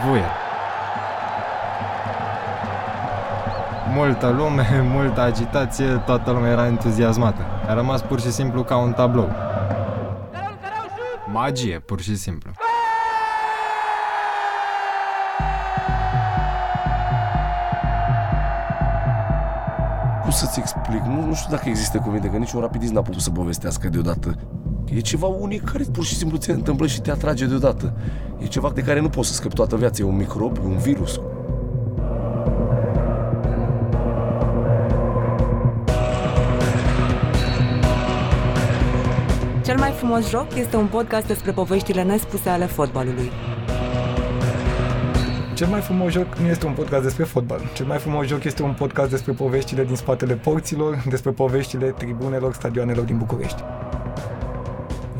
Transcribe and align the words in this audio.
Vuier. 0.00 0.30
Multă 3.94 4.28
lume, 4.28 4.80
multă 4.96 5.20
agitație, 5.20 5.86
toată 5.86 6.30
lumea 6.30 6.50
era 6.50 6.66
entuziasmată. 6.66 7.42
A 7.68 7.74
rămas 7.74 8.02
pur 8.02 8.20
și 8.20 8.30
simplu 8.30 8.62
ca 8.62 8.76
un 8.76 8.92
tablou. 8.92 9.28
Magie, 11.32 11.78
pur 11.78 12.00
și 12.00 12.16
simplu. 12.16 12.50
Cum 20.22 20.30
să-ți 20.30 20.58
explic? 20.58 21.02
Nu, 21.02 21.26
nu 21.26 21.34
știu 21.34 21.50
dacă 21.50 21.68
există 21.68 21.98
cuvinte, 21.98 22.28
că 22.28 22.36
niciun 22.36 22.60
rapidist 22.60 22.92
n-a 22.92 23.02
putut 23.02 23.20
să 23.20 23.30
povestească 23.30 23.88
deodată. 23.88 24.34
E 24.94 25.00
ceva 25.00 25.26
unic 25.26 25.64
care 25.64 25.84
pur 25.92 26.04
și 26.04 26.14
simplu 26.14 26.38
ți 26.38 26.44
se 26.44 26.52
întâmplă 26.52 26.86
și 26.86 27.00
te 27.00 27.10
atrage 27.10 27.46
deodată. 27.46 27.92
E 28.42 28.46
ceva 28.46 28.70
de 28.74 28.80
care 28.82 29.00
nu 29.00 29.08
poți 29.08 29.28
să 29.28 29.34
scapi 29.34 29.54
toată 29.54 29.76
viața. 29.76 30.02
E 30.02 30.06
un 30.06 30.16
microb, 30.16 30.56
e 30.56 30.66
un 30.66 30.76
virus. 30.76 31.20
Cel 39.64 39.78
mai 39.78 39.90
frumos 39.90 40.28
joc 40.28 40.54
este 40.54 40.76
un 40.76 40.86
podcast 40.86 41.26
despre 41.26 41.52
poveștile 41.52 42.02
nespuse 42.02 42.48
ale 42.48 42.66
fotbalului. 42.66 43.30
Cel 45.54 45.68
mai 45.68 45.80
frumos 45.80 46.12
joc 46.12 46.36
nu 46.36 46.46
este 46.46 46.66
un 46.66 46.72
podcast 46.72 47.02
despre 47.02 47.24
fotbal. 47.24 47.60
Cel 47.74 47.86
mai 47.86 47.98
frumos 47.98 48.26
joc 48.26 48.44
este 48.44 48.62
un 48.62 48.72
podcast 48.72 49.10
despre 49.10 49.32
poveștile 49.32 49.84
din 49.84 49.96
spatele 49.96 50.34
porților, 50.34 51.02
despre 51.08 51.30
poveștile 51.30 51.86
tribunelor, 51.86 52.54
stadioanelor 52.54 53.04
din 53.04 53.18
București. 53.18 53.62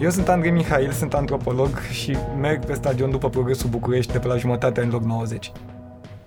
Eu 0.03 0.11
sunt 0.11 0.29
Andrei 0.29 0.51
Mihail, 0.51 0.91
sunt 0.91 1.15
antropolog 1.15 1.79
și 1.79 2.17
merg 2.39 2.65
pe 2.65 2.75
stadion 2.75 3.11
după 3.11 3.31
progresul 3.31 3.71
București 3.71 4.13
de 4.13 4.19
pe 4.19 4.27
la 4.27 4.37
jumătatea 4.37 4.83
anilor 4.83 5.03
90. 5.03 5.53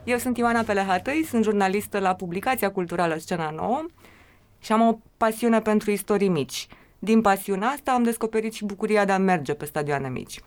Eu 0.03 0.17
sunt 0.17 0.37
Ioana 0.37 0.61
Pelehatăi, 0.61 1.25
sunt 1.29 1.43
jurnalistă 1.43 1.99
la 1.99 2.15
publicația 2.15 2.71
culturală 2.71 3.15
Scena 3.17 3.49
Nouă 3.49 3.85
și 4.59 4.71
am 4.71 4.87
o 4.87 4.97
pasiune 5.17 5.59
pentru 5.59 5.91
istorii 5.91 6.27
mici. 6.27 6.67
Din 6.99 7.21
pasiunea 7.21 7.67
asta 7.67 7.91
am 7.91 8.03
descoperit 8.03 8.53
și 8.53 8.65
bucuria 8.65 9.05
de 9.05 9.11
a 9.11 9.17
merge 9.17 9.53
pe 9.53 9.65
stadioane 9.65 10.09
mici. 10.09 10.39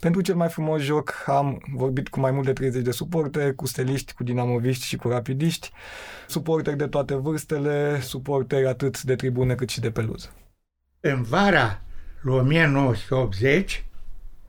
Pentru 0.00 0.20
cel 0.20 0.34
mai 0.34 0.48
frumos 0.48 0.80
joc 0.80 1.24
am 1.26 1.62
vorbit 1.74 2.08
cu 2.08 2.20
mai 2.20 2.30
mult 2.30 2.44
de 2.44 2.52
30 2.52 2.82
de 2.82 2.90
suporteri, 2.90 3.54
cu 3.54 3.66
steliști, 3.66 4.14
cu 4.14 4.22
dinamoviști 4.22 4.86
și 4.86 4.96
cu 4.96 5.08
rapidiști, 5.08 5.70
suporteri 6.26 6.76
de 6.76 6.86
toate 6.86 7.14
vârstele, 7.14 8.00
suporteri 8.00 8.66
atât 8.66 9.02
de 9.02 9.14
tribune 9.14 9.54
cât 9.54 9.68
și 9.68 9.80
de 9.80 9.90
peluză. 9.90 10.32
În 11.00 11.22
vara 11.22 11.78
lui 12.24 12.38
1980, 12.38 13.84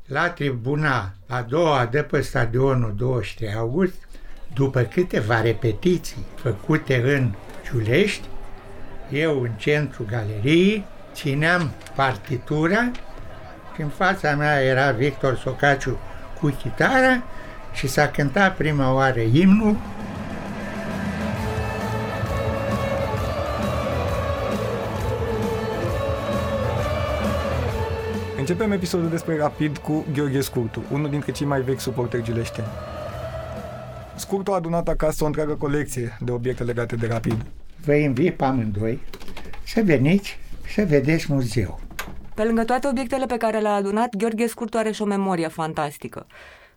la 0.06 0.30
tribuna 0.30 1.14
a 1.28 1.42
doua 1.42 1.86
de 1.86 2.02
pe 2.02 2.22
stadionul 2.22 2.94
23 2.98 3.54
august, 3.54 4.08
după 4.54 4.82
câteva 4.82 5.42
repetiții 5.42 6.26
făcute 6.36 7.16
în 7.16 7.34
Ciulești, 7.66 8.28
eu 9.12 9.42
în 9.42 9.52
centru 9.58 10.06
galeriei 10.10 10.86
țineam 11.14 11.72
partitura 11.96 12.92
și 13.76 13.82
în 13.82 13.90
fața 13.90 14.36
mea 14.36 14.62
era 14.62 14.92
Victor 14.92 15.38
Socaciu 15.38 15.98
cu 16.40 16.48
chitara 16.48 17.24
și 17.74 17.88
s-a 17.88 18.08
cântat 18.08 18.56
prima 18.56 18.94
oară 18.94 19.20
imnul 19.20 19.78
Începem 28.48 28.72
episodul 28.72 29.10
despre 29.10 29.38
Rapid 29.38 29.78
cu 29.78 30.06
Gheorghe 30.14 30.42
Scurtu, 30.42 30.84
unul 30.92 31.10
dintre 31.10 31.32
cei 31.32 31.48
mai 31.48 31.62
vechi 31.62 31.80
suporteri 31.80 32.24
gileșteni. 32.24 32.68
Scurtu 34.16 34.52
a 34.52 34.56
adunat 34.56 34.88
acasă 34.88 35.24
o 35.24 35.28
întreagă 35.28 35.54
colecție 35.54 36.18
de 36.22 36.32
obiecte 36.32 36.64
legate 36.64 36.96
de 36.96 37.08
Rapid. 37.08 37.46
Vă 37.86 37.94
invit 37.94 38.36
pe 38.36 38.44
amândoi 38.44 39.00
să 39.64 39.82
veniți 39.84 40.38
să 40.76 40.86
vedeți 40.88 41.34
muzeul. 41.34 41.80
Pe 42.36 42.44
lângă 42.44 42.64
toate 42.64 42.88
obiectele 42.88 43.26
pe 43.26 43.38
care 43.38 43.60
le-a 43.60 43.74
adunat, 43.74 44.16
Gheorghe 44.16 44.48
Scurtu 44.48 44.78
are 44.78 44.92
și 44.92 45.02
o 45.02 45.06
memorie 45.06 45.48
fantastică. 45.48 46.28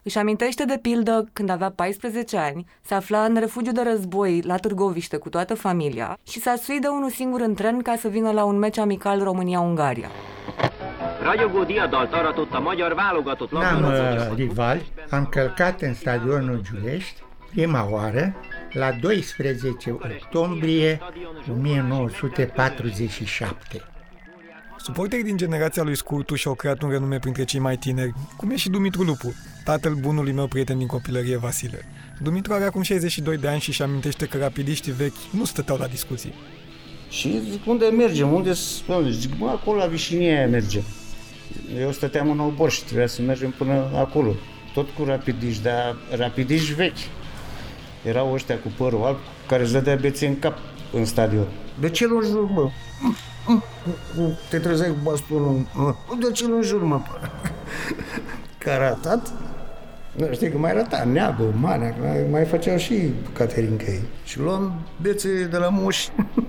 Își 0.02 0.18
amintește 0.18 0.64
de 0.64 0.78
pildă 0.82 1.28
când 1.32 1.50
avea 1.50 1.70
14 1.70 2.36
ani, 2.36 2.66
se 2.82 2.94
afla 2.94 3.24
în 3.24 3.36
refugiu 3.40 3.72
de 3.72 3.82
război 3.82 4.40
la 4.40 4.56
Târgoviște 4.56 5.16
cu 5.16 5.28
toată 5.28 5.54
familia 5.54 6.18
și 6.28 6.40
s-a 6.40 6.54
suit 6.56 6.80
de 6.80 6.88
unul 6.88 7.10
singur 7.10 7.40
în 7.40 7.54
tren 7.54 7.82
ca 7.82 7.96
să 7.96 8.08
vină 8.08 8.30
la 8.30 8.44
un 8.44 8.58
meci 8.58 8.78
amical 8.78 9.22
România-Ungaria. 9.22 10.08
Ragyogó 11.22 11.64
diadalt 11.64 12.12
aratott 12.12 12.52
a 12.52 12.60
magyar 12.60 12.94
válogatott 12.94 13.50
N-am 13.50 13.80
labdarúgó 13.80 14.30
uh, 14.30 14.36
rival, 14.36 14.80
am 15.10 15.26
călcat 15.26 15.80
în 15.80 15.94
stadionul 15.94 16.60
Giulești 16.62 17.22
prima 17.50 17.88
oară 17.90 18.34
la 18.72 18.92
12 18.92 19.90
octombrie 19.90 21.00
1947. 21.50 23.82
Suporterii 24.76 25.24
din 25.24 25.36
generația 25.36 25.82
lui 25.82 25.96
Scurtu 25.96 26.34
și-au 26.34 26.54
creat 26.54 26.82
un 26.82 26.90
renume 26.90 27.18
printre 27.18 27.44
cei 27.44 27.60
mai 27.60 27.76
tineri, 27.76 28.12
cum 28.36 28.50
e 28.50 28.56
și 28.56 28.70
Dumitru 28.70 29.02
Lupu, 29.02 29.34
tatăl 29.64 29.94
bunului 29.94 30.32
meu 30.32 30.46
prieten 30.46 30.78
din 30.78 30.86
copilărie 30.86 31.36
Vasile. 31.36 31.84
Dumitru 32.22 32.52
are 32.52 32.64
acum 32.64 32.82
62 32.82 33.36
de 33.36 33.48
ani 33.48 33.60
și 33.60 33.68
își 33.68 33.82
amintește 33.82 34.26
că 34.26 34.38
rapidiștii 34.38 34.92
vechi 34.92 35.30
nu 35.30 35.44
stăteau 35.44 35.78
la 35.78 35.86
discuții. 35.86 36.34
Și 37.08 37.40
zic, 37.50 37.66
unde 37.66 37.86
mergem? 37.86 38.32
Unde 38.32 38.52
spune? 38.52 39.10
Zic, 39.10 39.30
mă, 39.38 39.48
acolo 39.48 39.78
la 39.78 39.86
Vișinie 39.86 40.36
aia 40.36 40.46
mergem. 40.46 40.82
Eu 41.80 41.90
stăteam 41.92 42.30
în 42.30 42.38
Obor 42.40 42.70
și 42.70 42.84
trebuia 42.84 43.06
să 43.06 43.22
mergem 43.22 43.50
până 43.50 43.90
acolo. 43.94 44.34
Tot 44.74 44.88
cu 44.90 45.04
rapidiști, 45.04 45.62
dar 45.62 45.96
rapidiști 46.16 46.72
vechi. 46.74 46.96
Erau 48.04 48.32
ăștia 48.32 48.58
cu 48.58 48.72
părul 48.76 49.04
alb 49.04 49.16
care 49.46 49.62
îți 49.62 49.72
dădea 49.72 49.94
bețe 49.96 50.26
în 50.26 50.38
cap 50.38 50.58
în 50.92 51.04
stadion. 51.04 51.46
De 51.80 51.90
ce 51.90 52.06
nu 52.06 52.22
jur, 52.22 52.50
mă? 52.50 52.70
Te 54.50 54.58
trezeai 54.58 54.88
cu 54.90 54.96
bastonul. 55.02 55.66
De 56.20 56.30
ce 56.32 56.46
nu 56.46 56.62
jur, 56.62 56.82
mă? 56.82 57.00
Că 58.58 58.70
a 58.70 58.78
ratat? 58.78 59.32
Nu, 60.16 60.28
știi 60.32 60.50
că 60.50 60.58
mai 60.58 60.72
rata 60.72 61.04
neagă, 61.04 61.54
manea, 61.60 61.96
mai- 62.00 62.26
mai 62.30 62.44
făceau 62.44 62.76
și 62.76 62.94
Caterinca 63.32 63.84
ei. 63.84 64.02
Și 64.24 64.38
luam 64.38 64.72
bețe 65.02 65.44
de 65.50 65.56
la 65.56 65.68
moși. 65.68 66.08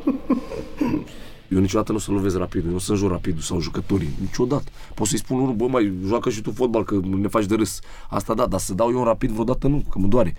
Eu 1.59 1.65
niciodată 1.65 1.91
nu 1.91 1.97
o 1.97 2.01
să 2.01 2.11
lovesc 2.11 2.37
rapid, 2.37 2.65
eu 2.65 2.71
nu 2.71 2.77
sunt 2.77 2.97
jur 2.97 3.11
rapidul 3.11 3.41
sau 3.41 3.59
jucătorii, 3.59 4.09
niciodată. 4.19 4.71
Pot 4.93 5.07
să-i 5.07 5.17
spun 5.17 5.39
unul, 5.39 5.53
bă, 5.53 5.67
mai 5.67 5.93
joacă 6.05 6.29
și 6.29 6.41
tu 6.41 6.51
fotbal, 6.51 6.83
că 6.83 6.99
ne 7.03 7.27
faci 7.27 7.45
de 7.45 7.55
râs. 7.55 7.79
Asta 8.09 8.33
da, 8.33 8.45
dar 8.45 8.59
să 8.59 8.73
dau 8.73 8.89
eu 8.91 8.97
un 8.97 9.03
rapid 9.03 9.29
vreodată 9.29 9.67
nu, 9.67 9.83
că 9.89 9.99
mă 9.99 10.07
doare. 10.07 10.35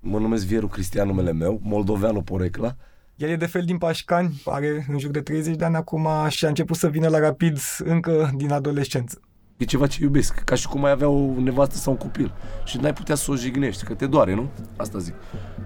Mă 0.00 0.18
numesc 0.18 0.46
Vieru 0.46 0.66
Cristian 0.66 1.06
numele 1.06 1.32
meu, 1.32 1.60
Moldoveanu 1.62 2.22
Porecla. 2.22 2.76
El 3.16 3.28
e 3.28 3.36
de 3.36 3.46
fel 3.46 3.62
din 3.62 3.78
Pașcani, 3.78 4.42
are 4.44 4.86
în 4.90 4.98
jur 4.98 5.10
de 5.10 5.20
30 5.20 5.56
de 5.56 5.64
ani 5.64 5.76
acum 5.76 6.08
și 6.28 6.44
a 6.44 6.48
început 6.48 6.76
să 6.76 6.88
vină 6.88 7.08
la 7.08 7.18
Rapid 7.18 7.58
încă 7.78 8.30
din 8.36 8.52
adolescență. 8.52 9.20
E 9.56 9.64
ceva 9.64 9.86
ce 9.86 10.02
iubesc, 10.02 10.34
ca 10.34 10.54
și 10.54 10.68
cum 10.68 10.84
ai 10.84 10.90
avea 10.90 11.08
o 11.08 11.40
nevastă 11.40 11.76
sau 11.76 11.92
un 11.92 11.98
copil. 11.98 12.32
Și 12.64 12.76
n-ai 12.76 12.92
putea 12.92 13.14
să 13.14 13.30
o 13.30 13.36
jignești, 13.36 13.84
că 13.84 13.94
te 13.94 14.06
doare, 14.06 14.34
nu? 14.34 14.48
Asta 14.76 14.98
zic. 14.98 15.14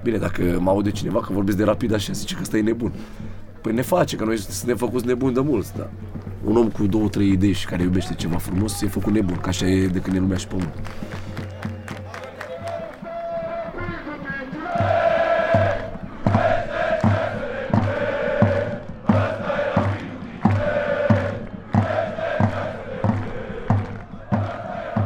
Bine, 0.03 0.19
dacă 0.19 0.59
mă 0.61 0.71
aude 0.71 0.91
cineva 0.91 1.21
că 1.21 1.33
vorbesc 1.33 1.57
de 1.57 1.65
rapid 1.65 1.93
așa, 1.93 2.13
zice 2.13 2.35
că 2.35 2.41
ăsta 2.43 2.57
e 2.57 2.61
nebun. 2.61 2.93
Păi 3.63 3.73
ne 3.73 3.83
face, 3.83 4.17
că 4.17 4.25
noi 4.25 4.39
suntem 4.39 4.77
făcuți 4.77 5.07
nebuni 5.07 5.35
de 5.35 5.41
mulți, 5.41 5.77
da. 5.77 5.89
Un 6.45 6.57
om 6.57 6.69
cu 6.71 6.87
două, 6.87 7.09
trei 7.09 7.31
idei 7.31 7.53
și 7.53 7.67
care 7.67 7.83
iubește 7.83 8.15
ceva 8.15 8.37
frumos, 8.37 8.83
e 8.83 8.87
făcut 8.87 9.13
nebun, 9.13 9.37
că 9.37 9.49
așa 9.49 9.67
e 9.67 9.87
de 9.87 10.01
când 10.01 10.17
e 10.17 10.19
lumea 10.19 10.37
și 10.37 10.47
pământ. 10.47 10.75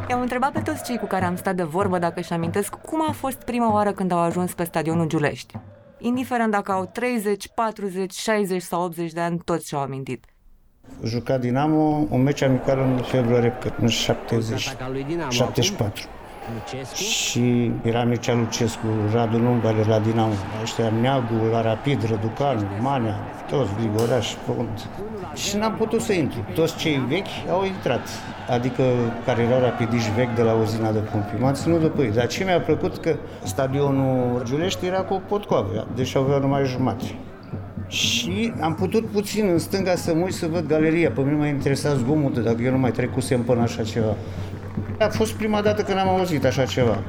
I-am 0.09 0.21
întrebat 0.21 0.53
pe 0.53 0.61
toți 0.61 0.85
cei 0.85 0.99
cu 0.99 1.07
care 1.07 1.25
am 1.25 1.37
stat 1.37 1.57
de 1.57 1.63
vorbă 1.63 1.99
dacă 1.99 2.21
își 2.21 2.33
amintesc 2.33 2.75
cum 2.75 3.03
a 3.09 3.13
fost 3.13 3.37
prima 3.37 3.73
oară 3.73 3.93
când 3.93 4.13
au 4.13 4.19
ajuns 4.19 4.55
pe 4.55 4.65
stadionul 4.65 5.07
Giulești. 5.07 5.55
Indiferent 5.99 6.51
dacă 6.51 6.73
au 6.73 6.91
30, 6.93 7.49
40, 7.49 8.13
60 8.13 8.63
sau 8.63 8.83
80 8.83 9.13
de 9.13 9.21
ani, 9.21 9.39
toți 9.45 9.69
și-au 9.69 9.81
amintit. 9.81 10.25
Juca 11.05 11.39
Dinamo 11.39 12.07
un 12.11 12.23
meci 12.23 12.43
amical 12.43 12.79
în 12.79 13.03
februarie, 13.03 13.57
cred, 13.61 13.75
în 13.81 13.89
70, 13.89 14.77
74. 15.29 16.09
Și 16.95 17.71
era 17.83 18.05
Mircea 18.05 18.35
Lucescu, 18.35 18.87
Radu 19.13 19.39
Nungale 19.39 19.85
la 19.89 19.99
Dinamo, 19.99 20.33
ăștia 20.63 20.93
Neagu, 21.01 21.35
la 21.53 21.63
Rapid, 21.63 22.09
Răducanu, 22.09 22.63
Manea, 22.81 23.17
toți, 23.51 23.71
Grigoraș, 23.79 24.35
Pont. 24.47 24.89
Și 25.35 25.57
n-am 25.57 25.75
putut 25.75 26.01
să 26.01 26.13
intru. 26.13 26.39
Toți 26.55 26.77
cei 26.77 27.05
vechi 27.09 27.51
au 27.51 27.65
intrat, 27.65 28.09
adică 28.49 28.83
care 29.25 29.43
erau 29.43 29.61
rapidiști 29.61 30.11
vechi 30.17 30.35
de 30.35 30.43
la 30.43 30.53
uzina 30.53 30.93
de 30.93 30.99
pompi. 30.99 31.41
M-am 31.41 31.53
ținut 31.53 31.81
de 31.81 31.87
pâi. 31.87 32.11
Dar 32.11 32.27
ce 32.27 32.45
mi-a 32.45 32.61
plăcut 32.61 32.97
că 32.97 33.17
stadionul 33.43 34.43
Giulești 34.45 34.87
era 34.87 35.01
cu 35.01 35.15
o 35.15 35.21
potcoavă, 35.29 35.87
deci 35.95 36.17
avea 36.17 36.39
numai 36.39 36.65
jumate. 36.65 37.05
Și 37.89 38.53
am 38.61 38.75
putut 38.75 39.07
puțin 39.07 39.49
în 39.49 39.59
stânga 39.59 39.95
să 39.95 40.15
mă 40.15 40.23
uit 40.25 40.35
să 40.35 40.47
văd 40.47 40.67
galeria. 40.67 41.11
Pe 41.11 41.21
mine 41.21 41.37
m-a 41.37 41.47
interesat 41.47 41.97
zgomotul, 41.97 42.43
dacă 42.43 42.63
eu 42.63 42.71
nu 42.71 42.79
mai 42.79 42.91
trecusem 42.91 43.43
până 43.43 43.61
așa 43.61 43.83
ceva. 43.83 44.15
A 44.99 45.09
fost 45.09 45.33
prima 45.33 45.63
dată 45.63 45.83
când 45.83 45.99
am 45.99 46.09
auzit 46.09 46.45
așa 46.45 46.65
ceva. 46.65 47.03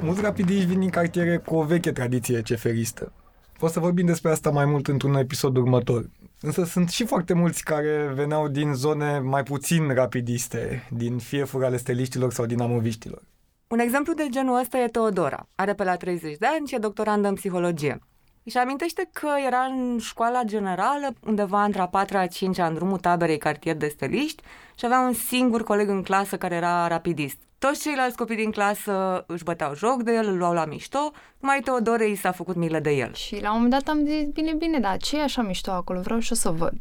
Mulți 0.00 0.20
rapidiști 0.20 0.64
vin 0.64 0.80
din 0.80 0.90
cartiere 0.90 1.36
cu 1.36 1.54
o 1.54 1.62
veche 1.62 1.92
tradiție 1.92 2.42
ceferistă. 2.42 3.12
O 3.60 3.68
să 3.68 3.80
vorbim 3.80 4.06
despre 4.06 4.30
asta 4.30 4.50
mai 4.50 4.64
mult 4.64 4.86
într-un 4.86 5.14
episod 5.14 5.56
următor. 5.56 6.10
Însă 6.40 6.64
sunt 6.64 6.88
și 6.88 7.06
foarte 7.06 7.34
mulți 7.34 7.64
care 7.64 8.10
veneau 8.14 8.48
din 8.48 8.72
zone 8.72 9.18
mai 9.18 9.42
puțin 9.42 9.94
rapidiste, 9.94 10.86
din 10.90 11.18
fiefuri 11.18 11.64
ale 11.64 11.76
steliștilor 11.76 12.32
sau 12.32 12.46
din 12.46 12.60
amoviștilor. 12.60 13.22
Un 13.68 13.78
exemplu 13.78 14.12
de 14.12 14.26
genul 14.30 14.58
ăsta 14.58 14.78
e 14.78 14.86
Teodora. 14.86 15.48
Are 15.54 15.74
pe 15.74 15.84
la 15.84 15.96
30 15.96 16.36
de 16.36 16.46
ani 16.46 16.66
și 16.66 16.74
e 16.74 16.78
doctorandă 16.78 17.28
în 17.28 17.34
psihologie. 17.34 17.98
Își 18.42 18.56
amintește 18.58 19.08
că 19.12 19.28
era 19.46 19.58
în 19.60 19.98
școala 20.00 20.42
generală, 20.42 21.14
undeva 21.26 21.64
între 21.64 21.80
a 21.80 21.86
4 21.86 22.16
a 22.18 22.26
5 22.26 22.58
în 22.58 22.74
drumul 22.74 22.98
taberei 22.98 23.38
cartier 23.38 23.76
de 23.76 23.88
steliști 23.88 24.42
și 24.78 24.84
avea 24.84 25.00
un 25.00 25.12
singur 25.12 25.62
coleg 25.64 25.88
în 25.88 26.02
clasă 26.02 26.36
care 26.36 26.54
era 26.54 26.86
rapidist. 26.88 27.36
Toți 27.58 27.80
ceilalți 27.80 28.16
copii 28.16 28.36
din 28.36 28.50
clasă 28.50 29.24
își 29.26 29.44
băteau 29.44 29.74
joc 29.74 30.02
de 30.02 30.12
el, 30.12 30.26
îl 30.26 30.36
luau 30.36 30.52
la 30.52 30.64
mișto, 30.64 31.10
numai 31.38 31.60
Teodorei 31.60 32.16
s-a 32.16 32.32
făcut 32.32 32.56
milă 32.56 32.78
de 32.78 32.90
el. 32.90 33.14
Și 33.14 33.40
la 33.40 33.48
un 33.48 33.54
moment 33.62 33.72
dat 33.84 33.94
am 33.94 34.04
zis, 34.06 34.28
bine, 34.28 34.52
bine, 34.52 34.78
dar 34.78 34.96
ce 34.96 35.18
e 35.18 35.22
așa 35.22 35.42
mișto 35.42 35.70
acolo? 35.70 36.00
Vreau 36.00 36.18
și 36.18 36.32
o 36.32 36.34
să 36.34 36.50
văd. 36.50 36.78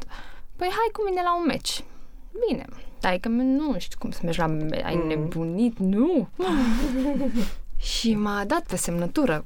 Păi 0.55 0.67
hai 0.67 0.89
cu 0.93 1.03
mine 1.09 1.21
la 1.23 1.37
un 1.37 1.43
meci. 1.45 1.83
Bine, 2.47 2.65
dai 2.99 3.19
că 3.19 3.27
nu 3.27 3.75
știu 3.77 3.97
cum 3.99 4.11
să 4.11 4.19
mergi 4.23 4.39
la... 4.39 4.45
Ai 4.85 4.95
Mm. 4.95 5.07
nebunit? 5.07 5.77
Nu! 5.79 6.27
și 7.93 8.15
m-a 8.15 8.43
dat 8.47 8.61
pe 8.67 8.75
semnătură. 8.75 9.43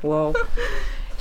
Wow! 0.00 0.32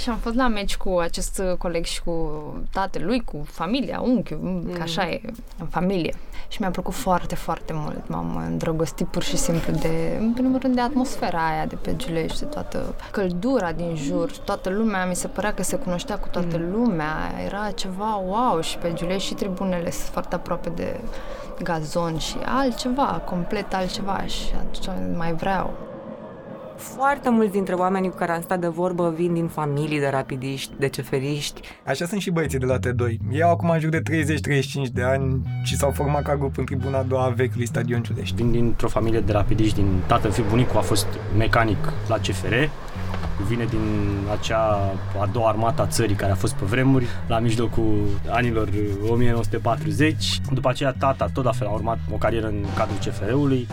Și 0.02 0.10
am 0.10 0.18
fost 0.18 0.36
la 0.36 0.48
meci 0.48 0.78
cu 0.78 0.98
acest 0.98 1.42
coleg 1.58 1.86
și 1.86 2.04
cu 2.04 2.44
tatălui, 2.72 3.22
cu 3.24 3.42
familia, 3.46 4.00
unchiul, 4.00 4.40
mm. 4.42 4.74
că 4.74 4.82
așa 4.82 5.10
e, 5.10 5.22
în 5.60 5.68
familie. 5.68 6.16
Și 6.48 6.62
mi-a 6.62 6.70
plăcut 6.72 6.94
foarte, 6.94 7.36
foarte 7.36 7.74
mult. 7.76 8.08
M-am 8.08 8.44
îndrăgostit 8.48 9.08
pur 9.08 9.24
și 9.24 9.38
simplu 9.38 9.74
de, 9.74 10.18
în 10.20 10.34
primul 10.34 10.60
rând, 10.60 10.76
de 10.76 10.82
atmosfera 10.82 11.48
aia 11.48 11.66
de 11.66 11.76
pe 11.76 11.96
Giulești, 11.96 12.40
de 12.40 12.46
toată 12.46 12.96
căldura 13.12 13.72
din 13.72 13.96
jur, 13.96 14.32
toată 14.38 14.70
lumea, 14.70 15.06
mi 15.06 15.16
se 15.16 15.28
părea 15.28 15.54
că 15.54 15.64
se 15.64 15.76
cunoștea 15.76 16.20
cu 16.20 16.28
toată 16.28 16.58
lumea, 16.72 17.32
era 17.46 17.72
ceva 17.72 18.16
wow 18.16 18.62
și 18.62 18.78
pe 18.78 18.94
Giulești 18.94 19.28
și 19.28 19.34
tribunele 19.34 19.92
sunt 19.92 20.12
foarte 20.12 20.36
aproape 20.36 20.70
de 20.70 21.00
gazon 21.64 22.18
și 22.18 22.36
altceva, 22.46 23.24
complet 23.26 23.74
altceva 23.74 24.26
și 24.26 24.52
atunci 24.56 25.16
mai 25.18 25.34
vreau. 25.34 25.91
Foarte 26.82 27.30
mulți 27.30 27.52
dintre 27.52 27.74
oamenii 27.74 28.10
cu 28.10 28.16
care 28.16 28.32
am 28.32 28.42
stat 28.42 28.60
de 28.60 28.68
vorbă 28.68 29.14
vin 29.16 29.34
din 29.34 29.48
familii 29.48 30.00
de 30.00 30.08
rapidiști, 30.08 30.74
de 30.80 30.88
ceferiști. 30.88 31.62
Așa 31.86 32.06
sunt 32.06 32.22
și 32.22 32.32
băieții 32.32 32.60
de 32.60 32.66
la 32.66 32.78
T2. 32.78 33.18
Ei 33.32 33.44
au 33.44 33.52
acum 33.52 33.70
în 33.70 33.80
jur 33.80 33.90
de 33.90 34.02
30-35 34.02 34.92
de 34.94 35.02
ani 35.02 35.42
și 35.64 35.78
s-au 35.78 35.92
format 35.92 36.24
ca 36.24 36.36
grup 36.36 36.58
în 36.58 36.66
tribuna 36.66 36.98
a 36.98 37.04
doua 37.04 37.24
a 37.24 37.30
vechiului 37.30 37.68
stadion 37.68 38.02
Ciulești. 38.02 38.36
Vin 38.36 38.52
dintr-o 38.52 38.88
familie 38.88 39.20
de 39.20 39.32
rapidiști, 39.32 39.76
din 39.76 40.02
tatăl 40.08 40.32
fiu 40.32 40.44
bunicul 40.50 40.78
a 40.78 40.82
fost 40.82 41.08
mecanic 41.38 41.94
la 42.08 42.18
CFR, 42.18 42.54
vine 43.48 43.66
din 43.66 43.80
acea 44.32 44.94
a 45.22 45.30
doua 45.32 45.50
armată 45.50 45.82
a 45.82 45.88
țării 45.88 46.16
care 46.16 46.32
a 46.32 46.36
fost 46.36 46.54
pe 46.54 46.66
vremuri, 46.66 47.06
la 47.28 47.40
mijlocul 47.40 48.08
anilor 48.30 48.70
1940. 49.10 50.40
După 50.52 50.70
aceea 50.70 50.96
tata 50.98 51.30
tot 51.34 51.44
la 51.44 51.52
fel 51.52 51.68
a 51.68 51.72
urmat 51.72 52.00
o 52.14 52.16
carieră 52.16 52.48
în 52.48 52.66
cadrul 52.76 52.98
CFR-ului. 52.98 53.68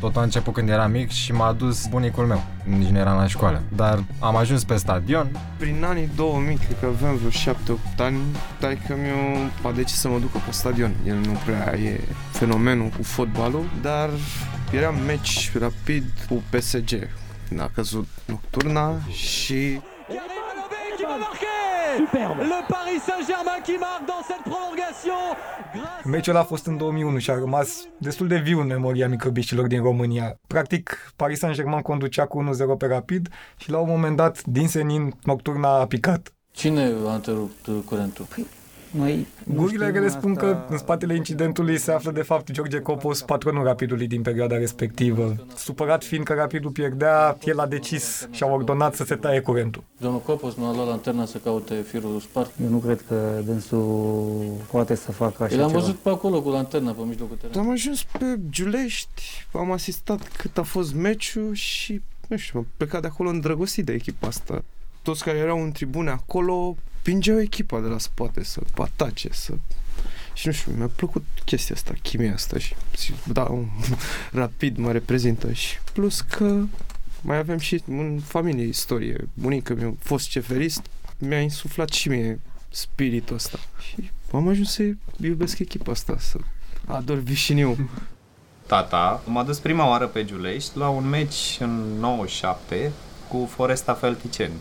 Totul 0.00 0.20
a 0.20 0.24
început 0.24 0.54
când 0.54 0.68
eram 0.68 0.90
mic 0.90 1.10
și 1.10 1.32
m-a 1.32 1.52
dus 1.52 1.86
bunicul 1.86 2.26
meu, 2.26 2.42
nici 2.64 2.88
nu 2.88 2.98
eram 2.98 3.16
la 3.16 3.26
școală. 3.26 3.62
Dar 3.68 4.04
am 4.20 4.36
ajuns 4.36 4.64
pe 4.64 4.76
stadion, 4.76 5.38
Prin 5.58 5.84
anii 5.84 6.10
2000, 6.16 6.56
cred 6.56 6.76
că 6.80 6.86
aveam 6.86 7.16
vreo 7.16 7.54
7-8 7.76 7.96
ani, 7.98 8.18
taică 8.58 8.96
mi 9.02 9.08
a 9.62 9.72
decis 9.72 9.98
să 9.98 10.08
mă 10.08 10.18
ducă 10.18 10.38
pe 10.46 10.52
stadion. 10.52 10.94
El 11.06 11.16
nu 11.16 11.32
prea 11.44 11.78
e 11.78 12.00
fenomenul 12.30 12.88
cu 12.88 13.02
fotbalul, 13.02 13.64
dar 13.82 14.10
era 14.72 14.90
meci 14.90 15.52
rapid 15.58 16.04
cu 16.28 16.42
PSG. 16.50 17.08
A 17.58 17.70
căzut 17.74 18.08
nocturna 18.24 18.94
și 19.10 19.80
qui 20.08 21.55
va 22.04 22.18
marquer 22.18 22.44
Le 22.52 22.60
Paris 22.68 23.00
Saint-Germain 23.08 23.60
qui 23.64 23.78
marque 23.78 24.06
dans 24.06 24.22
cette 24.28 24.44
prolongation 24.50 25.20
grâce 25.72 26.08
Meciul 26.08 26.34
ăla 26.34 26.44
a 26.44 26.46
fost 26.46 26.66
în 26.66 26.76
2001 26.76 27.18
și 27.18 27.30
a 27.30 27.34
rămas 27.34 27.88
destul 27.98 28.28
de 28.28 28.36
viu 28.36 28.60
în 28.60 28.66
memoria 28.66 29.08
microbiștilor 29.08 29.66
din 29.66 29.82
România. 29.82 30.38
Practic, 30.46 31.12
Paris 31.16 31.38
Saint-Germain 31.38 31.82
conducea 31.82 32.26
cu 32.26 32.44
1-0 32.74 32.78
pe 32.78 32.86
rapid 32.86 33.28
și 33.56 33.70
la 33.70 33.78
un 33.78 33.88
moment 33.88 34.16
dat, 34.16 34.42
din 34.42 34.68
senin, 34.68 35.14
nocturna 35.22 35.68
a 35.68 35.86
picat. 35.86 36.32
Cine 36.50 36.92
a 37.06 37.14
întrerupt 37.14 37.68
curentul? 37.84 38.26
Noi 38.90 39.26
Gurile 39.54 39.90
care 39.92 40.08
spun 40.08 40.34
că 40.34 40.64
în 40.68 40.78
spatele 40.78 41.14
incidentului 41.14 41.78
se 41.78 41.92
află 41.92 42.10
de 42.10 42.22
fapt 42.22 42.50
George 42.50 42.78
Copos, 42.78 43.22
patronul 43.22 43.64
Rapidului 43.64 44.06
din 44.06 44.22
perioada 44.22 44.56
respectivă. 44.56 45.34
Supărat 45.56 46.04
fiindcă 46.04 46.32
Rapidul 46.32 46.70
pierdea, 46.70 47.38
el 47.44 47.58
a 47.58 47.66
decis 47.66 48.28
și 48.30 48.42
a 48.42 48.46
ordonat 48.46 48.94
să 48.94 49.04
se 49.04 49.14
taie 49.14 49.40
curentul. 49.40 49.82
Domnul 49.98 50.20
Copos 50.20 50.54
m-a 50.54 50.72
luat 50.74 50.86
lanterna 50.86 51.24
să 51.24 51.38
caute 51.38 51.74
firul 51.74 52.20
spart. 52.20 52.50
Eu 52.62 52.68
nu 52.68 52.78
cred 52.78 53.04
că 53.08 53.40
dânsul 53.44 54.52
poate 54.70 54.94
să 54.94 55.12
facă 55.12 55.42
așa 55.42 55.54
El 55.54 55.62
am 55.62 55.68
ceva. 55.68 55.80
văzut 55.80 55.96
pe 55.96 56.08
acolo 56.08 56.42
cu 56.42 56.48
lanterna 56.48 56.90
pe 56.90 57.02
mijlocul 57.06 57.36
terenului. 57.36 57.66
am 57.66 57.72
ajuns 57.72 58.02
pe 58.02 58.38
Giulești, 58.50 59.46
am 59.52 59.72
asistat 59.72 60.28
cât 60.36 60.58
a 60.58 60.62
fost 60.62 60.94
meciul 60.94 61.54
și, 61.54 62.02
nu 62.28 62.36
știu, 62.36 62.58
am 62.58 62.66
plecat 62.76 63.00
de 63.00 63.06
acolo 63.06 63.28
îndrăgostit 63.28 63.84
de 63.84 63.92
echipa 63.92 64.26
asta. 64.26 64.64
Toți 65.02 65.24
care 65.24 65.38
erau 65.38 65.62
în 65.62 65.72
tribune 65.72 66.10
acolo 66.10 66.76
pingeau 67.06 67.40
echipa 67.40 67.80
de 67.80 67.86
la 67.86 67.98
spate 67.98 68.44
să 68.44 68.60
atace, 68.76 69.28
să... 69.32 69.52
Și 70.34 70.46
nu 70.46 70.52
știu, 70.52 70.72
mi-a 70.72 70.90
plăcut 70.96 71.24
chestia 71.44 71.74
asta, 71.74 71.92
chimia 72.02 72.32
asta 72.32 72.58
și 72.58 72.74
zic, 72.96 73.24
da, 73.24 73.42
un, 73.42 73.66
rapid 74.42 74.76
mă 74.76 74.92
reprezintă 74.92 75.52
și 75.52 75.78
plus 75.92 76.20
că 76.20 76.62
mai 77.20 77.36
avem 77.38 77.58
și 77.58 77.82
în 77.88 78.20
familie 78.24 78.66
istorie. 78.66 79.28
Bunica 79.34 79.74
mi-a 79.74 79.94
fost 79.98 80.28
ceferist, 80.28 80.82
mi-a 81.18 81.40
insuflat 81.40 81.88
și 81.88 82.08
mie 82.08 82.40
spiritul 82.70 83.36
ăsta. 83.36 83.58
Și 83.80 84.10
am 84.32 84.48
ajuns 84.48 84.72
să 84.72 84.82
iubesc 85.20 85.58
echipa 85.58 85.92
asta, 85.92 86.16
să 86.18 86.38
ador 86.86 87.18
Vișiniu. 87.18 87.90
Tata 88.66 89.22
m-a 89.26 89.42
dus 89.42 89.58
prima 89.58 89.88
oară 89.88 90.06
pe 90.06 90.24
Giulești 90.24 90.78
la 90.78 90.88
un 90.88 91.08
meci 91.08 91.56
în 91.60 91.98
97 91.98 92.92
cu 93.28 93.48
Foresta 93.50 93.94
Felticeni. 93.94 94.60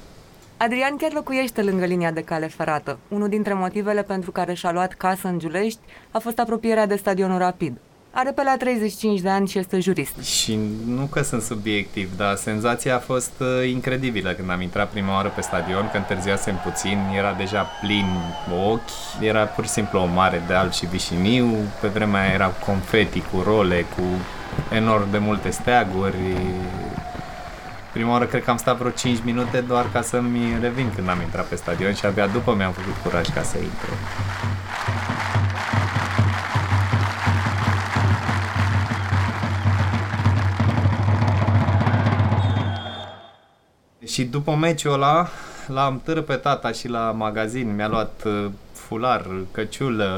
Adrian 0.57 0.96
chiar 0.98 1.13
locuiește 1.13 1.62
lângă 1.62 1.86
linia 1.86 2.12
de 2.12 2.22
cale 2.22 2.48
ferată. 2.48 2.98
Unul 3.07 3.30
dintre 3.30 3.54
motivele 3.54 4.04
pentru 4.04 4.31
care 4.31 4.54
și-a 4.54 4.72
luat 4.72 4.94
casă 4.94 5.28
în 5.28 5.40
Giulești 5.40 5.80
a 6.12 6.19
fost 6.19 6.40
apropierea 6.40 6.86
de 6.86 6.96
stadionul 6.96 7.38
Rapid. 7.38 7.78
Are 8.12 8.31
pe 8.31 8.44
la 8.44 8.56
35 8.57 9.19
de 9.19 9.30
ani 9.30 9.48
și 9.48 9.57
este 9.57 9.80
jurist. 9.80 10.22
Și 10.22 10.60
nu 10.86 11.06
că 11.06 11.22
sunt 11.22 11.42
subiectiv, 11.42 12.18
dar 12.18 12.36
senzația 12.36 12.96
a 12.96 13.00
fost 13.00 13.32
uh, 13.39 13.70
incredibilă 13.70 14.32
când 14.34 14.50
am 14.50 14.62
intrat 14.62 14.89
prima 14.89 15.13
oară 15.13 15.32
pe 15.36 15.41
stadion, 15.41 15.89
că 15.91 15.98
întârziasem 15.98 16.60
puțin, 16.63 16.98
era 17.18 17.34
deja 17.34 17.68
plin 17.82 18.06
ochi, 18.70 19.22
era 19.22 19.44
pur 19.44 19.63
și 19.63 19.70
simplu 19.70 20.00
o 20.00 20.06
mare 20.06 20.44
de 20.48 20.53
alb 20.53 20.72
și 20.72 20.86
vișiniu, 20.86 21.56
pe 21.82 21.88
vremea 21.88 22.22
aia 22.22 22.34
era 22.34 22.48
confeti 22.48 23.20
cu 23.20 23.41
role, 23.41 23.86
cu 23.96 24.03
enorm 24.75 25.12
de 25.12 25.18
multe 25.18 25.50
steaguri. 25.50 26.15
Prima 27.96 28.12
oară 28.12 28.25
cred 28.25 28.44
că 28.44 28.50
am 28.50 28.58
stat 28.58 28.78
vreo 28.78 28.90
5 28.90 29.20
minute 29.24 29.62
doar 29.62 29.92
ca 29.92 30.02
să-mi 30.02 30.58
revin 30.62 30.92
când 30.96 31.10
am 31.10 31.22
intrat 31.22 31.46
pe 31.46 31.56
stadion 31.56 31.94
și 31.94 32.06
abia 32.06 32.28
după 32.28 32.56
mi-am 32.56 32.72
făcut 32.72 32.94
curaj 33.04 33.30
ca 33.30 33.42
să 33.42 33.58
intru. 33.58 33.94
Și 44.06 44.24
după 44.24 44.56
meciul 44.56 44.94
ăla 44.94 45.30
l-am 45.67 46.01
târât 46.03 46.25
pe 46.25 46.36
tata 46.36 46.72
și 46.72 46.88
la 46.88 47.12
magazin, 47.12 47.75
mi-a 47.75 47.88
luat 47.88 48.24
uh, 48.25 48.45
fular, 48.74 49.25
căciulă, 49.51 50.10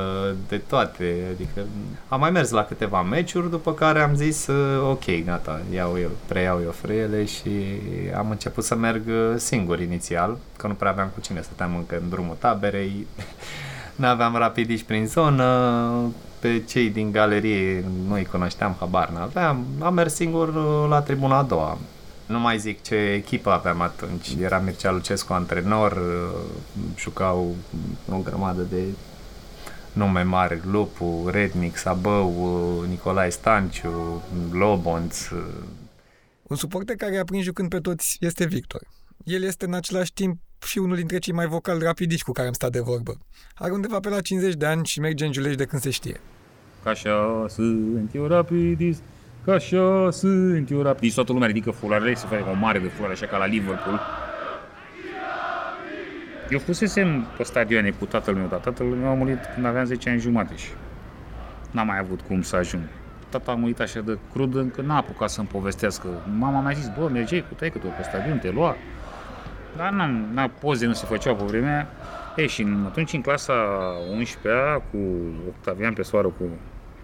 de 0.47 0.57
toate, 0.57 1.15
adică 1.33 1.67
am 2.07 2.19
mai 2.19 2.31
mers 2.31 2.49
la 2.49 2.63
câteva 2.63 3.01
meciuri, 3.01 3.49
după 3.49 3.73
care 3.73 3.99
am 3.99 4.15
zis 4.15 4.47
uh, 4.47 4.89
ok, 4.89 5.25
gata, 5.25 5.61
iau 5.73 5.99
eu, 5.99 6.09
preiau 6.27 6.61
eu 6.63 6.71
frâiele 6.71 7.25
și 7.25 7.49
am 8.17 8.29
început 8.29 8.63
să 8.63 8.75
merg 8.75 9.03
uh, 9.07 9.33
singur 9.35 9.79
inițial, 9.79 10.37
că 10.57 10.67
nu 10.67 10.73
prea 10.73 10.91
aveam 10.91 11.11
cu 11.13 11.21
cine, 11.21 11.41
stăteam 11.41 11.75
încă 11.75 11.99
în 12.01 12.09
drumul 12.09 12.35
taberei, 12.39 13.07
n-aveam 13.95 14.35
rapidiși 14.35 14.85
prin 14.85 15.07
zonă, 15.07 15.45
pe 16.39 16.63
cei 16.67 16.89
din 16.89 17.11
galerie 17.11 17.85
nu-i 18.07 18.25
cunoșteam, 18.25 18.75
habar 18.79 19.09
n-aveam, 19.09 19.65
am 19.79 19.93
mers 19.93 20.13
singur 20.13 20.47
uh, 20.47 20.89
la 20.89 21.01
tribuna 21.01 21.37
a 21.37 21.43
doua. 21.43 21.77
Nu 22.27 22.39
mai 22.39 22.57
zic 22.59 22.81
ce 22.81 22.95
echipă 22.95 23.51
aveam 23.51 23.81
atunci. 23.81 24.35
Era 24.39 24.59
Mircea 24.59 24.91
Lucescu 24.91 25.33
antrenor, 25.33 25.91
uh, 25.91 26.41
jucau 26.97 27.55
o 28.11 28.17
grămadă 28.17 28.61
de 28.61 28.83
nume 29.93 30.21
mari, 30.21 30.59
Lupu, 30.65 31.27
Rednic, 31.31 31.77
Sabău, 31.77 32.33
uh, 32.81 32.87
Nicolae 32.87 33.29
Stanciu, 33.29 34.23
Lobonț. 34.51 35.29
uh, 35.29 35.39
Un 36.43 36.55
suporter 36.55 36.95
care 36.95 37.17
a 37.17 37.23
prins 37.23 37.43
jucând 37.43 37.69
pe 37.69 37.79
toți 37.79 38.17
este 38.19 38.45
Victor. 38.45 38.81
El 39.23 39.43
este 39.43 39.65
în 39.65 39.73
același 39.73 40.13
timp 40.13 40.39
și 40.65 40.77
unul 40.77 40.95
dintre 40.95 41.17
cei 41.19 41.33
mai 41.33 41.47
vocali 41.47 41.83
rapidici 41.83 42.23
cu 42.23 42.31
care 42.31 42.47
am 42.47 42.53
stat 42.53 42.71
de 42.71 42.79
vorbă. 42.79 43.17
Are 43.55 43.71
undeva 43.71 43.99
pe 43.99 44.09
la 44.09 44.21
50 44.21 44.53
de 44.53 44.65
ani 44.65 44.85
și 44.85 44.99
merge 44.99 45.25
în 45.25 45.31
Giulești 45.31 45.57
de 45.57 45.65
când 45.65 45.81
se 45.81 45.89
știe. 45.89 46.19
Că 46.83 46.89
așa 46.89 47.45
sunt 47.49 48.09
eu 48.15 48.25
rapidist, 48.27 49.01
Că 49.47 49.53
așa 49.53 50.11
sunt 50.11 50.69
eu 50.71 50.81
rapid. 50.81 51.13
Toată 51.13 51.31
lumea 51.31 51.47
ridică 51.47 51.71
fularele, 51.71 52.13
se 52.13 52.27
face 52.27 52.41
o 52.41 52.53
mare 52.53 52.79
de 52.79 52.87
fulare, 52.87 53.13
așa 53.13 53.25
ca 53.25 53.37
la 53.37 53.45
Liverpool. 53.45 53.99
Eu 56.49 56.59
fusesem 56.59 57.27
pe 57.37 57.43
stadioane 57.43 57.89
cu 57.89 58.05
tatăl 58.05 58.33
meu, 58.33 58.47
dar 58.47 58.59
tatăl 58.59 58.85
meu 58.85 59.09
a 59.09 59.13
murit 59.13 59.39
când 59.53 59.65
aveam 59.65 59.85
10 59.85 60.09
ani 60.09 60.19
jumate 60.19 60.55
și 60.55 60.69
n-am 61.71 61.87
mai 61.87 61.97
avut 61.97 62.21
cum 62.21 62.41
să 62.41 62.55
ajung. 62.55 62.83
Tata 63.29 63.51
a 63.51 63.55
murit 63.55 63.79
așa 63.79 63.99
de 63.99 64.17
crud 64.31 64.55
încât 64.55 64.85
n-a 64.85 64.97
apucat 64.97 65.29
să-mi 65.29 65.47
povestească. 65.47 66.07
Mama 66.37 66.61
mi-a 66.61 66.71
zis, 66.71 66.91
bă, 66.97 67.09
mergeai 67.11 67.45
cu 67.47 67.53
taică 67.53 67.77
tu 67.77 67.87
pe 67.87 68.03
stadion, 68.03 68.37
te 68.37 68.49
lua. 68.49 68.75
Dar 69.77 69.91
n-am, 69.91 70.27
n 70.33 70.51
poze 70.59 70.85
nu 70.85 70.93
se 70.93 71.05
făceau 71.05 71.35
pe 71.35 71.43
vremea. 71.43 71.87
Ei, 72.35 72.47
și 72.47 72.61
în, 72.61 72.83
atunci 72.85 73.13
în 73.13 73.21
clasa 73.21 73.53
11-a 74.19 74.81
cu 74.91 74.97
Octavian 75.47 75.93
pe 75.93 76.01
soară 76.01 76.27
cu 76.27 76.43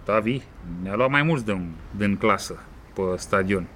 Tavi, 0.04 0.40
ne-a 0.82 0.94
luat 0.94 1.10
mai 1.10 1.22
mulți 1.22 1.44
din, 1.44 1.70
din 1.96 2.16
clasă 2.16 2.58
pe 2.94 3.02
stadion. 3.16 3.66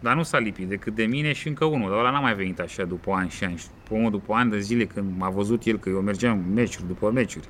Dar 0.00 0.14
nu 0.14 0.22
s-a 0.22 0.38
lipit 0.38 0.68
decât 0.68 0.94
de 0.94 1.04
mine 1.04 1.32
și 1.32 1.48
încă 1.48 1.64
unul, 1.64 1.90
dar 1.90 1.98
ăla 1.98 2.10
n-a 2.10 2.20
mai 2.20 2.34
venit 2.34 2.60
așa 2.60 2.84
după 2.84 3.12
ani 3.12 3.30
și 3.30 3.44
ani. 3.44 3.62
Pe 3.88 4.08
după 4.10 4.34
ani 4.34 4.50
de 4.50 4.58
zile 4.58 4.84
când 4.84 5.12
m-a 5.18 5.30
văzut 5.30 5.64
el 5.64 5.78
că 5.78 5.88
eu 5.88 6.00
mergeam 6.00 6.44
meciuri 6.54 6.86
după 6.86 7.10
meciuri, 7.10 7.48